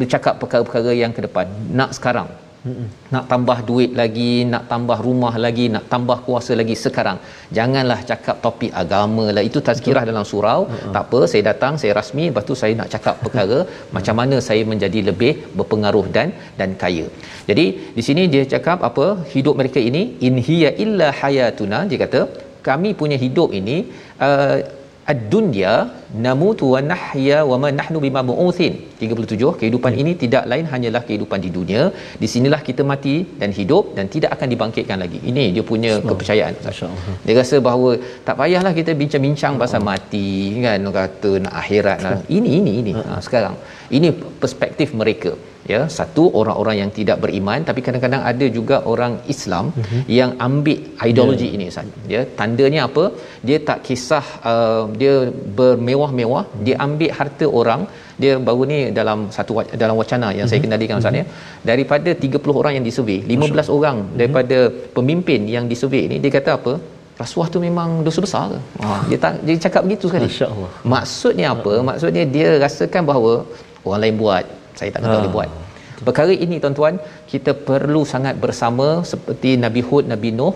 Bercakap 0.00 0.34
perkara-perkara 0.42 0.94
yang 1.02 1.14
ke 1.18 1.22
depan. 1.26 1.46
Nak 1.80 1.92
sekarang 1.98 2.30
Mm-mm. 2.68 2.86
nak 3.14 3.24
tambah 3.30 3.56
duit 3.68 3.90
lagi 4.00 4.30
nak 4.52 4.62
tambah 4.70 4.96
rumah 5.06 5.32
lagi 5.44 5.66
nak 5.74 5.84
tambah 5.92 6.16
kuasa 6.26 6.52
lagi 6.60 6.76
sekarang 6.82 7.18
janganlah 7.56 7.98
cakap 8.10 8.36
topik 8.44 8.72
agama 8.82 9.26
lah 9.36 9.42
itu 9.48 9.60
tazkirah 9.66 10.02
Betul. 10.02 10.10
dalam 10.12 10.24
surau 10.30 10.60
uh-huh. 10.66 10.92
tak 10.94 11.04
apa 11.06 11.20
saya 11.32 11.42
datang 11.50 11.74
saya 11.82 11.92
rasmi 11.98 12.24
lepas 12.30 12.46
tu 12.50 12.56
saya 12.62 12.74
nak 12.80 12.88
cakap 12.94 13.16
perkara 13.24 13.58
macam 13.96 14.16
mana 14.20 14.38
saya 14.48 14.62
menjadi 14.72 15.02
lebih 15.10 15.32
berpengaruh 15.58 16.06
dan 16.16 16.30
dan 16.60 16.72
kaya 16.84 17.06
jadi 17.50 17.66
di 17.98 18.04
sini 18.08 18.24
dia 18.34 18.44
cakap 18.54 18.80
apa 18.90 19.06
hidup 19.34 19.56
mereka 19.60 19.82
ini 19.90 20.04
in 20.28 20.38
hiya 20.48 20.72
illa 20.86 21.10
hayatuna 21.20 21.80
dia 21.90 22.00
kata 22.04 22.22
kami 22.70 22.92
punya 23.02 23.18
hidup 23.24 23.50
ini 23.60 23.76
uh, 24.28 24.56
ad-dunya 25.12 25.72
namutu 26.24 26.66
wa 26.74 26.80
nahya 26.90 27.38
wa 27.50 27.56
ma 27.62 27.68
nahnu 27.78 27.98
bima 28.04 28.20
bu'uthin 28.28 28.74
37 29.02 29.50
kehidupan 29.60 29.92
ya. 29.94 29.98
ini 30.02 30.12
tidak 30.22 30.44
lain 30.52 30.66
hanyalah 30.72 31.02
kehidupan 31.08 31.40
di 31.46 31.50
dunia. 31.56 31.82
Di 32.22 32.28
sinilah 32.34 32.60
kita 32.68 32.82
mati 32.92 33.14
dan 33.40 33.52
hidup 33.58 33.92
dan 33.96 34.06
tidak 34.14 34.30
akan 34.36 34.48
dibangkitkan 34.54 34.98
lagi. 35.04 35.20
Ini 35.30 35.44
dia 35.56 35.64
punya 35.72 35.92
oh. 35.98 36.06
kepercayaan 36.10 36.54
masyaallah 36.68 37.16
dia 37.26 37.34
rasa 37.40 37.58
bahawa 37.68 37.90
tak 38.28 38.36
payahlah 38.40 38.72
kita 38.80 38.92
bincang-bincang 39.02 39.54
pasal 39.64 39.82
oh. 39.82 39.88
mati 39.90 40.28
kan? 40.66 40.90
Kata 41.00 41.32
nak 41.46 41.54
akhirat 41.62 41.98
lah. 42.06 42.18
ini 42.36 42.50
ini 42.60 42.72
ini. 42.82 42.92
Ha, 42.98 43.20
sekarang. 43.26 43.56
Ini 43.96 44.08
perspektif 44.42 44.90
mereka 45.02 45.32
ya 45.72 45.80
satu 45.96 46.24
orang-orang 46.40 46.76
yang 46.80 46.90
tidak 46.98 47.18
beriman 47.24 47.60
tapi 47.68 47.80
kadang-kadang 47.86 48.22
ada 48.30 48.46
juga 48.56 48.76
orang 48.92 49.12
Islam 49.34 49.66
uh-huh. 49.80 50.02
yang 50.18 50.30
ambil 50.46 50.78
ideologi 51.08 51.46
yeah. 51.48 51.56
ini 51.56 51.66
Ustaz 51.72 52.10
ya 52.14 52.22
tandanya 52.38 52.80
apa 52.88 53.04
dia 53.48 53.58
tak 53.68 53.78
kisah 53.88 54.24
uh, 54.52 54.82
dia 55.00 55.14
bermewah-mewah 55.60 56.44
dia 56.66 56.76
ambil 56.86 57.12
harta 57.18 57.48
orang 57.60 57.82
dia 58.22 58.32
baru 58.48 58.62
ni 58.72 58.78
dalam 58.98 59.20
satu 59.36 59.52
dalam 59.82 59.96
wacana 60.02 60.26
yang 60.26 60.34
uh-huh. 60.34 60.50
saya 60.50 60.60
mhm. 60.60 60.66
kenalikan 60.66 60.96
Ustaz 61.02 61.14
uh-huh. 61.14 61.28
ya 61.30 61.70
daripada 61.70 62.10
30 62.26 62.60
orang 62.62 62.74
yang 62.78 62.86
disurvey 62.88 63.20
15 63.36 63.38
Masya. 63.44 63.72
orang 63.78 63.96
uh-huh. 64.00 64.18
daripada 64.20 64.58
pemimpin 64.98 65.42
yang 65.56 65.66
disurvey 65.72 66.02
ini 66.08 66.18
dia 66.24 66.32
kata 66.38 66.52
apa 66.60 66.74
rasuah 67.22 67.46
tu 67.54 67.58
memang 67.64 67.90
dosa 68.06 68.20
besar 68.24 68.44
ke? 68.52 68.58
Ha, 68.84 68.88
dia 69.10 69.18
tak 69.24 69.34
dia 69.46 69.56
cakap 69.64 69.82
begitu 69.86 70.10
sekali. 70.10 70.26
Masya-Allah. 70.26 70.70
Maksudnya 70.94 71.46
apa? 71.54 71.72
Maksudnya 71.88 72.24
dia 72.36 72.48
rasakan 72.64 73.02
bahawa 73.10 73.32
orang 73.86 74.00
lain 74.02 74.16
buat, 74.22 74.44
saya 74.78 74.90
tak 74.94 75.02
tahu 75.04 75.16
ha. 75.16 75.22
dia 75.24 75.32
buat. 75.36 75.50
Perkara 76.08 76.32
ini 76.44 76.56
tuan-tuan, 76.62 76.94
kita 77.32 77.52
perlu 77.68 78.02
sangat 78.12 78.34
bersama 78.44 78.86
seperti 79.12 79.50
Nabi 79.64 79.82
Hud, 79.88 80.06
Nabi 80.14 80.30
Nuh. 80.38 80.54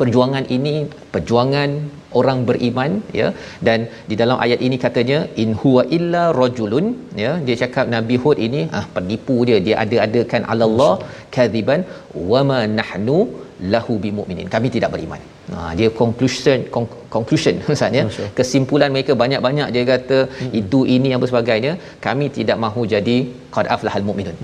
Perjuangan 0.00 0.44
ini 0.56 0.72
perjuangan 1.14 1.70
orang 2.20 2.38
beriman 2.48 2.92
ya 3.18 3.28
dan 3.66 3.80
di 4.10 4.14
dalam 4.20 4.38
ayat 4.44 4.60
ini 4.66 4.76
katanya 4.84 5.18
in 5.42 5.50
huwa 5.60 5.82
illa 5.96 6.22
rajulun 6.40 6.86
ya 7.22 7.32
dia 7.46 7.56
cakap 7.62 7.86
Nabi 7.94 8.16
Hud 8.22 8.38
ini 8.46 8.62
ah 8.78 8.82
penipu 8.96 9.36
dia 9.48 9.58
dia 9.66 9.76
ada-adakan 9.84 10.42
Allah 10.54 10.94
kadziban 11.36 11.82
wama 12.30 12.60
nahnu 12.78 13.18
lahu 13.74 13.94
bimumin 14.04 14.48
kami 14.54 14.68
tidak 14.76 14.90
beriman. 14.94 15.20
Ha 15.52 15.58
dia 15.78 15.88
conclusion 16.00 16.58
conclusion 17.14 17.54
maksudnya 17.68 18.02
kesimpulan 18.38 18.90
mereka 18.94 19.12
banyak-banyak 19.22 19.68
dia 19.74 19.84
kata 19.92 20.18
hmm. 20.26 20.50
itu 20.60 20.78
ini 20.96 21.10
apa 21.16 21.26
sebagainya. 21.32 21.72
Kami 22.06 22.26
tidak 22.38 22.58
mahu 22.64 22.82
jadi 22.94 23.16
qad 23.54 23.66
aflahal 23.74 24.04
mukminun 24.08 24.36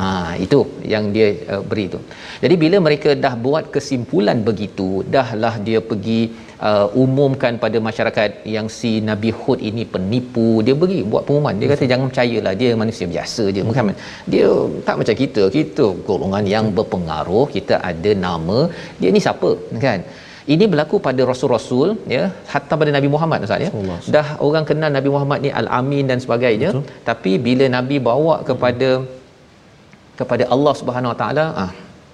ha 0.00 0.08
itu 0.46 0.60
yang 0.94 1.06
dia 1.16 1.28
uh, 1.54 1.62
beri 1.70 1.86
tu. 1.94 2.00
Jadi 2.42 2.54
bila 2.64 2.78
mereka 2.88 3.12
dah 3.24 3.34
buat 3.46 3.66
kesimpulan 3.76 4.40
begitu 4.50 4.90
dahlah 5.16 5.54
dia 5.68 5.80
pergi 5.90 6.20
uh, 6.66 6.86
umumkan 7.04 7.54
pada 7.64 7.78
masyarakat 7.88 8.30
yang 8.54 8.66
si 8.78 8.90
Nabi 9.10 9.30
Hud 9.40 9.60
ini 9.70 9.84
penipu. 9.94 10.48
Dia 10.66 10.74
beri 10.82 11.00
buat 11.12 11.24
pengumuman. 11.26 11.58
Dia 11.60 11.68
kata 11.72 11.84
hmm. 11.84 11.92
jangan 11.92 12.06
percayalah 12.10 12.54
dia 12.60 12.70
manusia 12.82 13.06
biasa 13.14 13.44
je. 13.56 13.60
Hmm. 13.62 13.68
bukan 13.70 13.94
dia 14.32 14.46
tak 14.88 14.96
macam 15.00 15.16
kita. 15.22 15.42
Kita 15.58 15.86
golongan 16.08 16.46
yang 16.54 16.66
berpengaruh 16.78 17.46
kita 17.56 17.76
ada 17.90 18.12
nama. 18.26 18.58
Dia 19.00 19.10
ni 19.16 19.22
siapa? 19.26 19.50
Kan? 19.86 20.02
Ini 20.54 20.64
berlaku 20.72 20.96
pada 21.06 21.22
rasul-rasul 21.30 21.88
ya 22.14 22.22
hatta 22.52 22.74
pada 22.80 22.90
Nabi 22.96 23.08
Muhammad 23.14 23.44
Ustaz 23.46 23.64
ya. 23.64 23.70
Dah 24.14 24.26
orang 24.46 24.64
kenal 24.70 24.90
Nabi 24.98 25.10
Muhammad 25.14 25.38
ni 25.44 25.50
al-amin 25.60 26.04
dan 26.10 26.18
sebagainya. 26.24 26.70
Betul. 26.72 26.86
tapi 27.08 27.32
bila 27.48 27.64
Nabi 27.76 27.96
bawa 28.08 28.36
kepada 28.48 28.88
kepada 30.20 30.44
Allah 30.54 30.74
Subhanahu 30.80 31.12
Wa 31.12 31.18
Taala 31.20 31.44
ah 31.64 31.70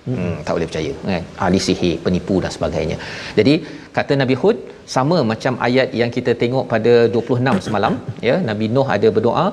hmm, 0.09 0.35
tak 0.47 0.53
boleh 0.57 0.69
percaya 0.71 0.93
kan? 1.11 1.25
Ahli 1.45 1.61
sihir 1.67 1.95
penipu 2.07 2.37
dan 2.45 2.53
sebagainya. 2.57 2.97
Jadi 3.39 3.55
kata 3.97 4.13
Nabi 4.23 4.35
Hud 4.43 4.59
sama 4.95 5.17
macam 5.31 5.55
ayat 5.67 5.89
yang 6.01 6.11
kita 6.17 6.33
tengok 6.43 6.65
pada 6.73 6.93
26 7.17 7.67
semalam 7.67 7.95
ya 8.29 8.37
Nabi 8.49 8.67
Nuh 8.77 8.89
ada 8.97 9.09
berdoa 9.17 9.47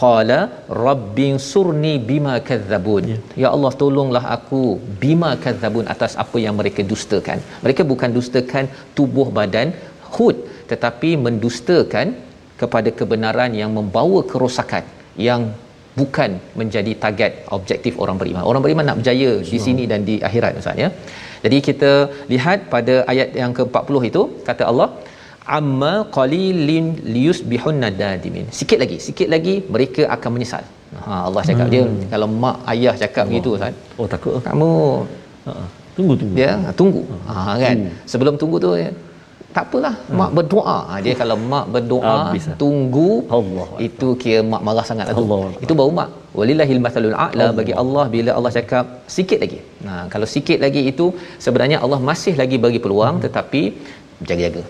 qala 0.00 0.38
rabbin 0.84 1.34
surni 1.50 1.92
bima 2.08 2.34
kadzabun 2.48 3.04
ya. 3.12 3.18
ya 3.42 3.48
Allah 3.54 3.72
tolonglah 3.82 4.24
aku 4.36 4.62
bima 5.02 5.30
kadzabun 5.44 5.86
atas 5.94 6.14
apa 6.24 6.38
yang 6.44 6.54
mereka 6.60 6.82
dustakan 6.92 7.40
mereka 7.64 7.84
bukan 7.92 8.12
dustakan 8.18 8.66
tubuh 8.98 9.28
badan 9.38 9.70
hud 10.16 10.38
tetapi 10.72 11.10
mendustakan 11.26 12.06
kepada 12.60 12.90
kebenaran 12.98 13.52
yang 13.60 13.70
membawa 13.78 14.20
kerosakan 14.32 14.84
yang 15.28 15.42
bukan 16.00 16.30
menjadi 16.60 16.92
target 17.02 17.32
objektif 17.56 17.92
orang 18.04 18.16
beriman. 18.20 18.42
Orang 18.50 18.62
beriman 18.64 18.84
nak 18.88 18.98
berjaya 19.00 19.30
di 19.50 19.58
sini 19.66 19.84
dan 19.92 20.00
di 20.08 20.16
akhirat 20.28 20.60
Ustaz 20.60 20.82
ya. 20.84 20.88
Jadi 21.46 21.58
kita 21.68 21.92
lihat 22.32 22.58
pada 22.74 22.94
ayat 23.12 23.28
yang 23.40 23.52
ke-40 23.58 23.96
itu 24.10 24.22
kata 24.48 24.64
Allah 24.70 24.88
amma 25.58 25.92
qalilin 26.16 26.86
liyusbihun 27.14 27.76
nadimin 27.84 28.46
sikit 28.60 28.78
lagi 28.82 28.96
sikit 29.06 29.28
lagi 29.34 29.54
mereka 29.74 30.02
akan 30.16 30.30
menyesal. 30.36 30.64
Ha 31.06 31.14
Allah 31.28 31.42
cakap 31.48 31.66
hmm. 31.66 31.74
dia 31.74 31.84
kalau 32.12 32.28
mak 32.42 32.56
ayah 32.72 32.94
cakap 33.02 33.24
oh. 33.24 33.28
begitu 33.30 33.50
kan 33.64 33.74
oh 33.98 34.06
takut. 34.14 34.34
Kamu 34.48 34.70
ha 35.46 35.52
tunggu 35.96 36.14
tunggu. 36.20 36.34
Ya 36.42 36.52
tunggu. 36.80 37.02
Ha. 37.30 37.34
Kan? 37.64 37.76
Hmm. 37.82 37.92
sebelum 38.10 38.34
tunggu 38.42 38.56
tu 38.64 38.70
ya, 38.84 38.90
tak 39.56 39.64
apalah 39.68 39.94
mak 40.20 40.30
berdoa. 40.36 40.78
Ha, 40.88 40.94
dia 41.04 41.14
kalau 41.20 41.36
mak 41.52 41.66
berdoa 41.74 42.14
Habis 42.28 42.46
lah. 42.48 42.56
tunggu 42.62 43.10
Allah 43.38 43.68
itu 43.86 44.08
kira 44.22 44.40
mak 44.52 44.62
marah 44.66 44.84
sangat 44.90 45.04
lah 45.08 45.14
tu. 45.20 45.24
Allah. 45.24 45.42
itu 45.64 45.72
baru 45.80 45.92
mak. 45.98 46.10
Walillahil 46.38 46.80
masalul 46.86 47.16
a'la 47.26 47.46
bagi 47.58 47.74
Allah 47.82 48.04
bila 48.14 48.30
Allah 48.38 48.52
cakap 48.58 48.86
sikit 49.16 49.38
lagi. 49.44 49.60
Nah 49.86 50.02
kalau 50.12 50.26
sikit 50.34 50.58
lagi 50.64 50.82
itu 50.92 51.06
sebenarnya 51.44 51.78
Allah 51.84 52.00
masih 52.10 52.34
lagi 52.42 52.58
bagi 52.66 52.80
peluang 52.86 53.16
hmm. 53.16 53.24
tetapi 53.26 53.62
jaga-jaga 54.28 54.62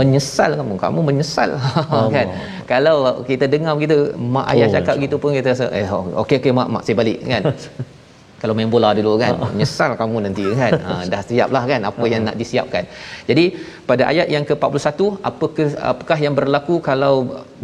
menyesal 0.00 0.50
kamu 0.60 0.74
kamu 0.84 1.00
menyesal. 1.08 1.50
Kan? 2.16 2.26
Kalau 2.72 2.96
kita 3.30 3.44
dengar 3.54 3.72
begitu 3.78 3.98
mak 4.36 4.46
ayah 4.52 4.68
Oh, 4.68 4.74
cakap 4.76 4.94
gitu 5.04 5.16
pun 5.22 5.32
kita 5.38 5.48
rasa 5.54 5.66
eh 5.80 5.88
okey 6.22 6.36
okey 6.40 6.52
mak 6.58 6.68
mak 6.74 6.82
saya 6.86 6.96
balik 7.00 7.18
kan 7.32 7.42
kalau 8.44 8.54
main 8.56 8.70
bola 8.74 8.88
dulu 8.98 9.12
kan 9.22 9.34
menyesal 9.40 9.90
kamu 10.00 10.16
nanti 10.26 10.44
kan. 10.60 10.72
Ha, 10.86 10.92
dah 11.12 11.22
siap 11.28 11.48
lah 11.56 11.62
kan 11.70 11.80
apa 11.90 12.04
yang 12.12 12.22
nak 12.28 12.36
disiapkan. 12.40 12.84
Jadi 13.28 13.44
pada 13.88 14.02
ayat 14.12 14.28
yang 14.34 14.44
ke-41 14.50 15.00
apakah 15.30 15.68
apakah 15.92 16.18
yang 16.24 16.34
berlaku 16.40 16.76
kalau 16.90 17.14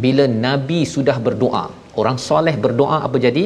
bila 0.04 0.24
nabi 0.46 0.80
sudah 0.94 1.16
berdoa? 1.26 1.64
Orang 2.00 2.16
soleh 2.28 2.56
berdoa 2.64 2.98
apa 3.06 3.16
jadi? 3.26 3.44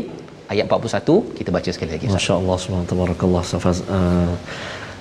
Ayat 0.53 0.70
41 0.70 1.37
kita 1.41 1.51
baca 1.57 1.70
sekali 1.74 1.91
lagi 1.97 2.07
Ustaz. 2.07 2.16
Masya 2.16 2.35
Allah 2.41 2.57
Subhanahu 2.62 2.91
Tabarakallah 2.93 3.43
Safaz 3.51 3.78
uh, 3.99 4.32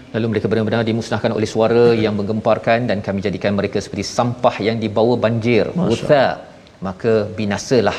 Lalu 0.09 0.25
mereka 0.25 0.49
benar-benar 0.51 0.81
dimusnahkan 0.89 1.31
oleh 1.37 1.45
suara 1.45 1.93
yang 1.93 2.17
menggemparkan 2.19 2.89
dan 2.89 2.97
kami 3.05 3.21
jadikan 3.21 3.53
mereka 3.53 3.77
seperti 3.77 4.01
sampah 4.17 4.55
yang 4.67 4.77
dibawa 4.83 5.13
banjir. 5.25 5.69
Utha. 5.69 6.49
Maka 6.81 7.29
binasalah 7.39 7.93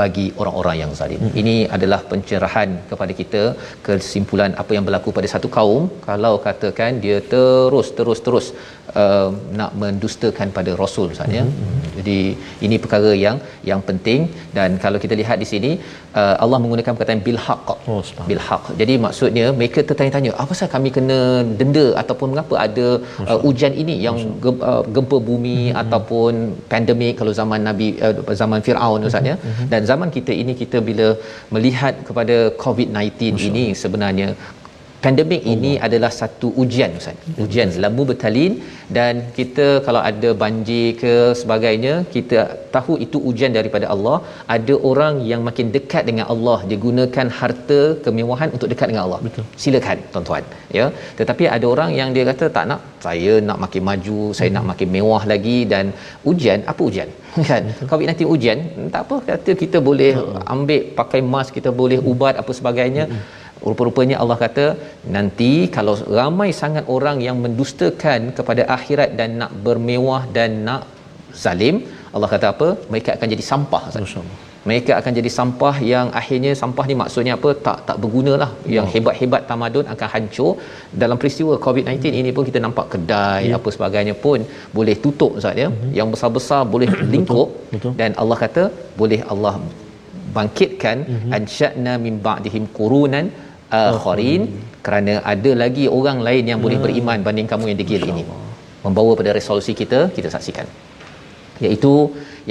bagi 0.00 0.26
orang-orang 0.40 0.76
yang 0.82 0.92
zalim. 1.00 1.20
Hmm. 1.22 1.34
Ini 1.40 1.54
adalah 1.76 2.00
pencerahan 2.10 2.70
kepada 2.90 3.12
kita 3.20 3.42
kesimpulan 3.86 4.52
apa 4.62 4.72
yang 4.76 4.84
berlaku 4.88 5.10
pada 5.18 5.28
satu 5.34 5.50
kaum 5.56 5.84
kalau 6.08 6.34
katakan 6.46 7.00
dia 7.04 7.18
terus 7.32 7.88
terus 7.98 8.20
terus 8.26 8.46
uh, 9.02 9.28
nak 9.58 9.72
mendustakan 9.82 10.48
pada 10.58 10.72
rasul 10.82 11.06
misalnya. 11.12 11.42
Hmm. 11.46 11.78
Jadi 11.98 12.18
ini 12.66 12.76
perkara 12.84 13.10
yang 13.24 13.36
yang 13.70 13.80
penting 13.88 14.20
dan 14.56 14.78
kalau 14.84 14.98
kita 15.04 15.14
lihat 15.20 15.38
di 15.42 15.46
sini 15.52 15.70
uh, 16.20 16.34
Allah 16.44 16.58
menggunakan 16.62 16.92
perkataan 16.96 17.22
bil 17.26 17.40
haqq. 17.46 17.68
Oh, 17.92 18.02
bil 18.28 18.42
haq. 18.48 18.64
Jadi 18.80 18.94
maksudnya 19.04 19.46
mereka 19.58 19.80
tertanya-tanya 19.88 20.30
apa 20.42 20.48
pasal 20.52 20.70
kami 20.74 20.90
kena 20.96 21.18
denda 21.60 21.86
ataupun 22.02 22.28
mengapa 22.34 22.54
ada 22.66 22.86
uh, 23.30 23.48
ujian 23.50 23.74
ini 23.82 23.96
yang 24.06 24.18
gem, 24.44 24.56
uh, 24.70 24.82
gempa 24.96 25.18
bumi 25.30 25.58
hmm. 25.70 25.80
ataupun 25.82 26.32
pandemik 26.72 27.14
kalau 27.20 27.34
zaman 27.40 27.60
Nabi 27.70 27.88
uh, 28.06 28.36
zaman 28.42 28.60
Firaun 28.68 29.08
ustaz 29.10 29.30
ya. 29.32 29.36
Dan 29.72 29.82
zaman 29.92 30.08
kita 30.16 30.32
ini 30.42 30.54
kita 30.62 30.80
bila 30.88 31.08
melihat 31.56 31.94
kepada 32.08 32.38
COVID-19 32.64 33.46
ini 33.50 33.66
sebenarnya 33.84 34.30
pandemik 35.04 35.42
ini 35.52 35.72
adalah 35.86 36.10
satu 36.20 36.48
ujian 36.62 36.90
ustaz. 36.98 37.28
Ujian 37.44 37.68
lambu 37.84 38.04
betalin 38.10 38.52
dan 38.96 39.14
kita 39.38 39.66
kalau 39.86 40.00
ada 40.10 40.30
banjir 40.42 40.86
ke 41.02 41.12
sebagainya 41.40 41.94
kita 42.14 42.38
tahu 42.76 42.94
itu 43.04 43.20
ujian 43.30 43.54
daripada 43.58 43.86
Allah. 43.94 44.16
Ada 44.56 44.76
orang 44.90 45.14
yang 45.30 45.42
makin 45.48 45.68
dekat 45.76 46.04
dengan 46.10 46.26
Allah 46.34 46.58
dia 46.70 46.78
gunakan 46.86 47.28
harta 47.40 47.80
kemewahan 48.06 48.50
untuk 48.56 48.70
dekat 48.72 48.88
dengan 48.92 49.04
Allah. 49.06 49.20
Betul. 49.26 49.46
Silakan 49.64 49.98
tuan-tuan 50.14 50.44
ya. 50.78 50.86
Tetapi 51.20 51.46
ada 51.56 51.66
orang 51.74 51.92
yang 52.00 52.10
dia 52.16 52.26
kata 52.30 52.46
tak 52.58 52.66
nak 52.72 52.82
saya 53.06 53.34
nak 53.48 53.58
makin 53.64 53.82
maju, 53.90 54.20
saya 54.38 54.50
nak 54.56 54.66
makin 54.72 54.88
mewah 54.96 55.22
lagi 55.32 55.58
dan 55.74 55.86
ujian 56.32 56.60
apa 56.72 56.82
ujian? 56.90 57.10
kan 57.50 57.64
COVID-19 57.90 58.32
ujian 58.34 58.58
tak 58.94 59.02
apa 59.06 59.16
kata 59.30 59.50
kita 59.62 59.78
boleh 59.88 60.12
ambil 60.54 60.82
pakai 61.00 61.20
mask 61.32 61.50
kita 61.58 61.70
boleh 61.80 61.98
ubat 62.12 62.34
apa 62.42 62.52
sebagainya 62.60 63.04
rupa-rupanya 63.68 64.16
Allah 64.22 64.38
kata 64.44 64.66
nanti 65.16 65.52
kalau 65.76 65.94
ramai 66.18 66.50
sangat 66.62 66.84
orang 66.96 67.18
yang 67.26 67.38
mendustakan 67.44 68.20
kepada 68.38 68.64
akhirat 68.76 69.10
dan 69.20 69.30
nak 69.42 69.54
bermewah 69.66 70.22
dan 70.36 70.50
nak 70.68 70.84
zalim 71.44 71.78
Allah 72.14 72.28
kata 72.34 72.46
apa? 72.54 72.68
Mereka 72.92 73.10
akan 73.16 73.28
jadi 73.34 73.44
sampah 73.52 73.82
mereka 74.68 74.92
akan 75.00 75.12
jadi 75.18 75.30
sampah 75.36 75.74
yang 75.90 76.06
akhirnya 76.20 76.52
sampah 76.62 76.84
ni 76.88 76.94
maksudnya 77.02 77.34
apa? 77.38 77.50
Tak 77.66 77.76
tak 77.88 77.96
berguna 78.02 78.32
lah 78.42 78.48
yang 78.74 78.86
hebat-hebat 78.94 79.42
tamadun 79.50 79.86
akan 79.94 80.08
hancur. 80.14 80.50
Dalam 81.02 81.16
peristiwa 81.22 81.52
COVID-19 81.66 82.18
ini 82.20 82.30
pun 82.36 82.44
kita 82.48 82.60
nampak 82.66 82.86
kedai 82.94 83.40
Ya. 83.50 83.54
apa 83.58 83.68
sebagainya 83.76 84.14
pun 84.24 84.40
boleh 84.78 84.96
tutup 85.04 85.38
Ustaz 85.40 85.62
ya. 85.62 85.68
Yang 85.98 86.08
besar-besar 86.14 86.60
boleh 86.74 86.88
lingkup. 87.14 87.48
Betul. 87.74 87.92
dan 88.00 88.10
Allah 88.22 88.38
kata 88.44 88.64
boleh 89.00 89.20
Allah 89.34 89.54
bangkitkan 90.36 90.98
ansya'na 91.38 91.92
min 92.06 92.16
ba'dihim 92.26 92.64
qurunan 92.78 93.26
akharin 93.70 94.42
kerana 94.86 95.14
ada 95.32 95.50
lagi 95.62 95.84
orang 95.98 96.18
lain 96.26 96.44
yang 96.50 96.60
boleh 96.64 96.78
beriman 96.84 97.24
banding 97.26 97.48
kamu 97.52 97.64
yang 97.70 97.78
degil 97.82 98.02
ini. 98.12 98.24
Membawa 98.84 99.12
pada 99.20 99.30
resolusi 99.38 99.72
kita 99.80 100.00
kita 100.16 100.28
saksikan. 100.34 100.66
Iaitu 101.64 101.92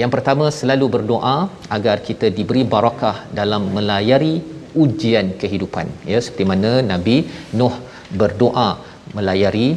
yang 0.00 0.10
pertama 0.14 0.46
selalu 0.60 0.86
berdoa 0.96 1.36
agar 1.76 1.96
kita 2.08 2.26
diberi 2.38 2.62
barakah 2.74 3.26
dalam 3.38 3.62
melayari 3.76 4.34
ujian 4.82 5.34
kehidupan. 5.42 5.86
Ya 6.12 6.18
seperti 6.24 6.46
mana 6.52 6.72
Nabi 6.92 7.16
Nuh 7.58 7.74
berdoa 8.20 8.68
melayari 9.18 9.74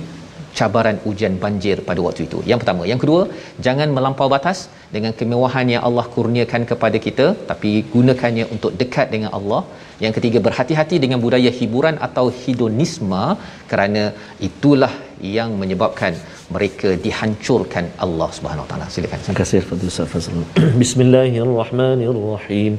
cabaran 0.54 0.98
ujian 1.10 1.36
banjir 1.44 1.82
pada 1.88 2.00
waktu 2.06 2.30
itu. 2.30 2.40
Yang 2.50 2.60
pertama, 2.62 2.86
yang 2.92 3.02
kedua, 3.02 3.22
jangan 3.66 3.90
melampau 3.90 4.30
batas 4.30 4.70
dengan 4.95 5.13
kemewahan 5.19 5.67
yang 5.75 5.83
Allah 5.89 6.05
kurniakan 6.15 6.63
kepada 6.71 6.99
kita 7.07 7.27
tapi 7.51 7.71
gunakannya 7.95 8.45
untuk 8.55 8.73
dekat 8.83 9.07
dengan 9.15 9.31
Allah. 9.39 9.61
Yang 10.05 10.13
ketiga, 10.17 10.39
berhati-hati 10.47 10.97
dengan 11.05 11.19
budaya 11.25 11.51
hiburan 11.59 11.95
atau 12.07 12.27
hedonisme 12.41 13.25
kerana 13.71 14.03
itulah 14.49 14.93
yang 15.37 15.51
menyebabkan 15.63 16.13
mereka 16.55 16.89
dihancurkan 17.07 17.85
Allah 18.07 18.29
Subhanahu 18.37 18.65
Wa 18.65 18.71
Taala. 18.71 18.87
Silakan. 18.97 19.19
Terima 19.27 19.39
kasih 19.43 19.59
kepada 19.67 19.91
Ustaz 19.93 20.09
Fazrul. 20.15 20.47
Bismillahirrahmanirrahim. 20.85 22.75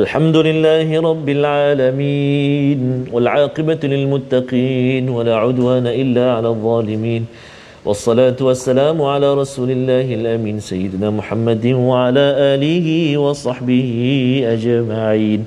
الحمد 0.00 0.36
لله 0.48 0.88
رب 1.10 1.28
العالمين 1.28 2.80
والعاقبة 3.12 3.82
للمتقين 3.92 5.04
ولا 5.16 5.34
عدوان 5.36 5.86
إلا 5.86 6.26
على 6.36 6.48
الظالمين 6.48 7.22
والصلاة 7.86 8.38
والسلام 8.40 9.02
على 9.02 9.34
رسول 9.34 9.70
الله 9.70 10.06
الأمين 10.14 10.60
سيدنا 10.60 11.10
محمد 11.10 11.66
وعلى 11.66 12.26
آله 12.54 13.18
وصحبه 13.18 13.90
أجمعين 14.54 15.40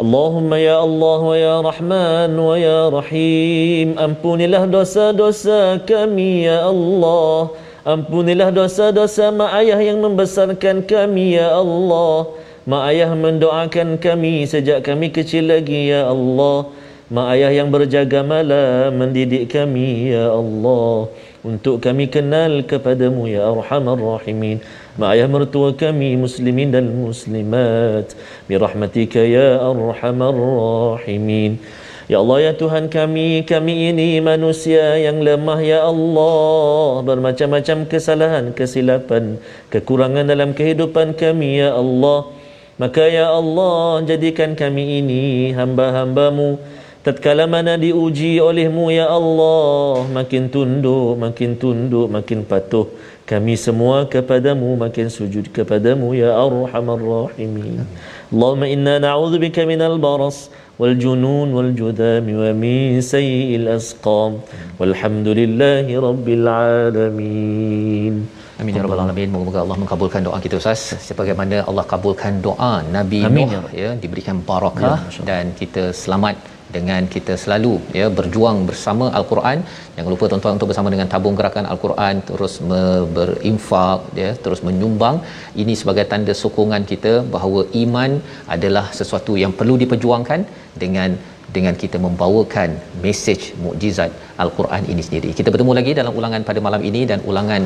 اللهم 0.00 0.50
يا 0.54 0.76
الله 0.84 1.20
ويا 1.32 1.56
رحمن 1.60 2.30
ويا 2.38 2.80
رحيم 2.88 3.94
Ampunilah 3.94 4.66
dosa-dosa 4.66 5.78
kami 5.86 6.50
ya 6.50 6.66
Allah 6.66 7.54
Ampunilah 7.82 8.54
dosa-dosa 8.54 9.34
mak 9.34 9.58
ayah 9.58 9.82
yang 9.82 9.98
membesarkan 9.98 10.86
kami 10.86 11.34
ya 11.34 11.50
Allah. 11.50 12.30
Mak 12.62 12.82
ayah 12.94 13.10
mendoakan 13.10 13.98
kami 13.98 14.46
sejak 14.46 14.86
kami 14.86 15.10
kecil 15.10 15.50
lagi 15.50 15.90
ya 15.90 16.06
Allah. 16.06 16.70
Mak 17.10 17.26
ayah 17.34 17.50
yang 17.50 17.74
berjaga 17.74 18.22
malam 18.22 19.02
mendidik 19.02 19.50
kami 19.50 20.14
ya 20.14 20.30
Allah. 20.30 21.10
Untuk 21.45 21.85
kami 21.85 22.09
kenal 22.09 22.65
kepadamu 22.65 23.29
ya 23.29 23.45
Arhamar 23.45 24.01
Rahimin. 24.01 24.57
Mak 24.97 25.09
ayah 25.13 25.29
mertua 25.29 25.77
kami 25.77 26.17
muslimin 26.17 26.73
dan 26.73 26.89
muslimat. 26.89 28.17
Birahmatika 28.49 29.21
ya 29.21 29.61
Arhamar 29.61 30.33
Rahimin. 30.33 31.61
Ya 32.07 32.23
Allah 32.23 32.39
ya 32.39 32.53
Tuhan 32.55 32.87
kami, 32.87 33.43
kami 33.43 33.91
ini 33.91 34.23
manusia 34.23 34.95
yang 34.95 35.19
lemah 35.19 35.59
ya 35.59 35.83
Allah 35.83 37.03
Bermacam-macam 37.03 37.83
kesalahan, 37.83 38.55
kesilapan, 38.55 39.35
kekurangan 39.67 40.23
dalam 40.23 40.55
kehidupan 40.55 41.19
kami 41.19 41.59
ya 41.59 41.75
Allah 41.75 42.31
Maka 42.79 43.11
ya 43.11 43.27
Allah 43.27 44.07
jadikan 44.07 44.55
kami 44.55 45.03
ini 45.03 45.51
hamba-hambamu 45.51 46.55
Tatkala 47.07 47.47
mana 47.47 47.73
diuji 47.79 48.35
olehmu 48.43 48.85
ya 48.91 49.07
Allah 49.17 50.03
Makin 50.17 50.51
tunduk, 50.53 51.15
makin 51.23 51.51
tunduk, 51.61 52.07
makin 52.15 52.39
patuh 52.49 52.91
Kami 53.23 53.55
semua 53.55 53.97
kepadamu, 54.13 54.75
makin 54.75 55.07
sujud 55.17 55.47
kepadamu 55.55 56.11
ya 56.21 56.35
Arhamar 56.35 56.99
Rahimin 56.99 57.87
Allahumma 58.27 58.67
inna 58.67 58.95
na'udzubika 59.05 59.63
minal 59.71 59.95
baras 60.05 60.51
wal 60.81 60.95
junun 61.03 61.55
wal 61.57 61.71
judami 61.79 62.35
wa 62.41 62.51
min 62.63 62.99
sayyi'il 63.11 63.67
asqam 63.77 64.43
walhamdulillahi 64.81 65.95
rabbil 66.07 66.47
alamin 66.55 68.15
Amin 68.59 68.73
ya 68.77 68.83
rabbal 68.83 69.01
alamin. 69.05 69.29
Moga-moga 69.33 69.59
Allah 69.63 69.77
mengabulkan 69.81 70.21
doa 70.27 70.37
kita 70.43 70.57
Ustaz. 70.59 70.81
Sebagaimana 71.07 71.57
Allah 71.69 71.85
kabulkan 71.93 72.41
doa 72.47 72.73
Nabi 72.97 73.21
Amin. 73.29 73.47
Nuh 73.53 73.71
ya, 73.71 73.81
ya 73.83 73.89
diberikan 74.03 74.37
barakah 74.49 74.97
ya, 75.15 75.23
dan 75.29 75.53
kita 75.59 75.83
selamat 76.03 76.56
dengan 76.75 77.01
kita 77.13 77.33
selalu 77.43 77.73
ya 77.99 78.07
berjuang 78.17 78.57
bersama 78.69 79.05
al-Quran. 79.19 79.59
Jangan 79.95 80.09
lupa 80.13 80.25
tuan-tuan 80.31 80.55
untuk 80.57 80.69
bersama 80.71 80.91
dengan 80.93 81.07
tabung 81.13 81.35
gerakan 81.39 81.65
al-Quran 81.73 82.15
terus 82.29 82.53
berinfak 83.15 84.01
ya 84.23 84.31
terus 84.43 84.61
menyumbang. 84.67 85.17
Ini 85.63 85.75
sebagai 85.81 86.05
tanda 86.11 86.35
sokongan 86.43 86.85
kita 86.91 87.13
bahawa 87.35 87.63
iman 87.83 88.11
adalah 88.55 88.85
sesuatu 88.99 89.35
yang 89.43 89.53
perlu 89.59 89.75
diperjuangkan 89.83 90.41
dengan 90.83 91.11
dengan 91.55 91.75
kita 91.81 91.97
membawakan 92.05 92.69
mesej 93.03 93.41
mukjizat 93.63 94.11
al-Quran 94.43 94.83
ini 94.91 95.01
sendiri. 95.07 95.29
Kita 95.37 95.49
bertemu 95.53 95.73
lagi 95.79 95.91
dalam 95.99 96.13
ulangan 96.19 96.43
pada 96.49 96.59
malam 96.67 96.81
ini 96.89 97.01
dan 97.11 97.19
ulangan 97.29 97.63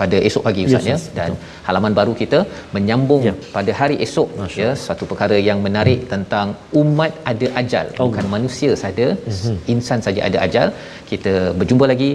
pada 0.00 0.18
esok 0.28 0.42
pagi 0.48 0.62
Ustaz 0.68 0.86
yes, 0.90 0.90
ya 0.92 0.98
dan 1.18 1.30
betul. 1.34 1.64
halaman 1.66 1.92
baru 1.98 2.12
kita 2.22 2.38
menyambung 2.76 3.22
ya. 3.28 3.34
pada 3.56 3.72
hari 3.80 3.96
esok 4.06 4.28
Masya. 4.42 4.60
ya 4.62 4.70
satu 4.86 5.04
perkara 5.10 5.38
yang 5.48 5.58
menarik 5.66 6.00
hmm. 6.02 6.10
tentang 6.12 6.46
umat 6.82 7.12
ada 7.32 7.48
ajal 7.62 7.86
oh. 7.98 8.06
bukan 8.10 8.28
manusia 8.36 8.72
saja 8.84 9.08
hmm. 9.14 9.56
insan 9.74 10.00
saja 10.06 10.20
ada 10.28 10.40
ajal 10.46 10.68
kita 11.10 11.34
berjumpa 11.60 11.88
lagi 11.94 12.10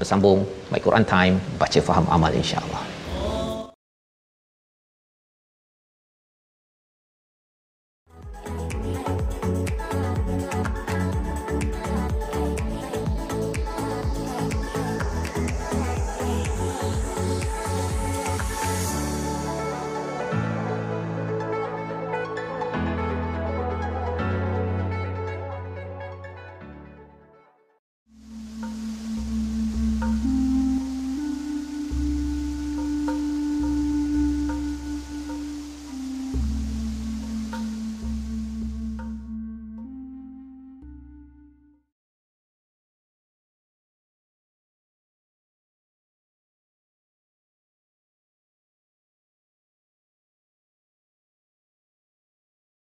bersambung 0.00 0.40
My 0.72 0.80
Quran 0.86 1.06
Time 1.14 1.36
baca 1.62 1.80
faham 1.88 2.06
amal 2.16 2.32
insya-Allah 2.42 2.82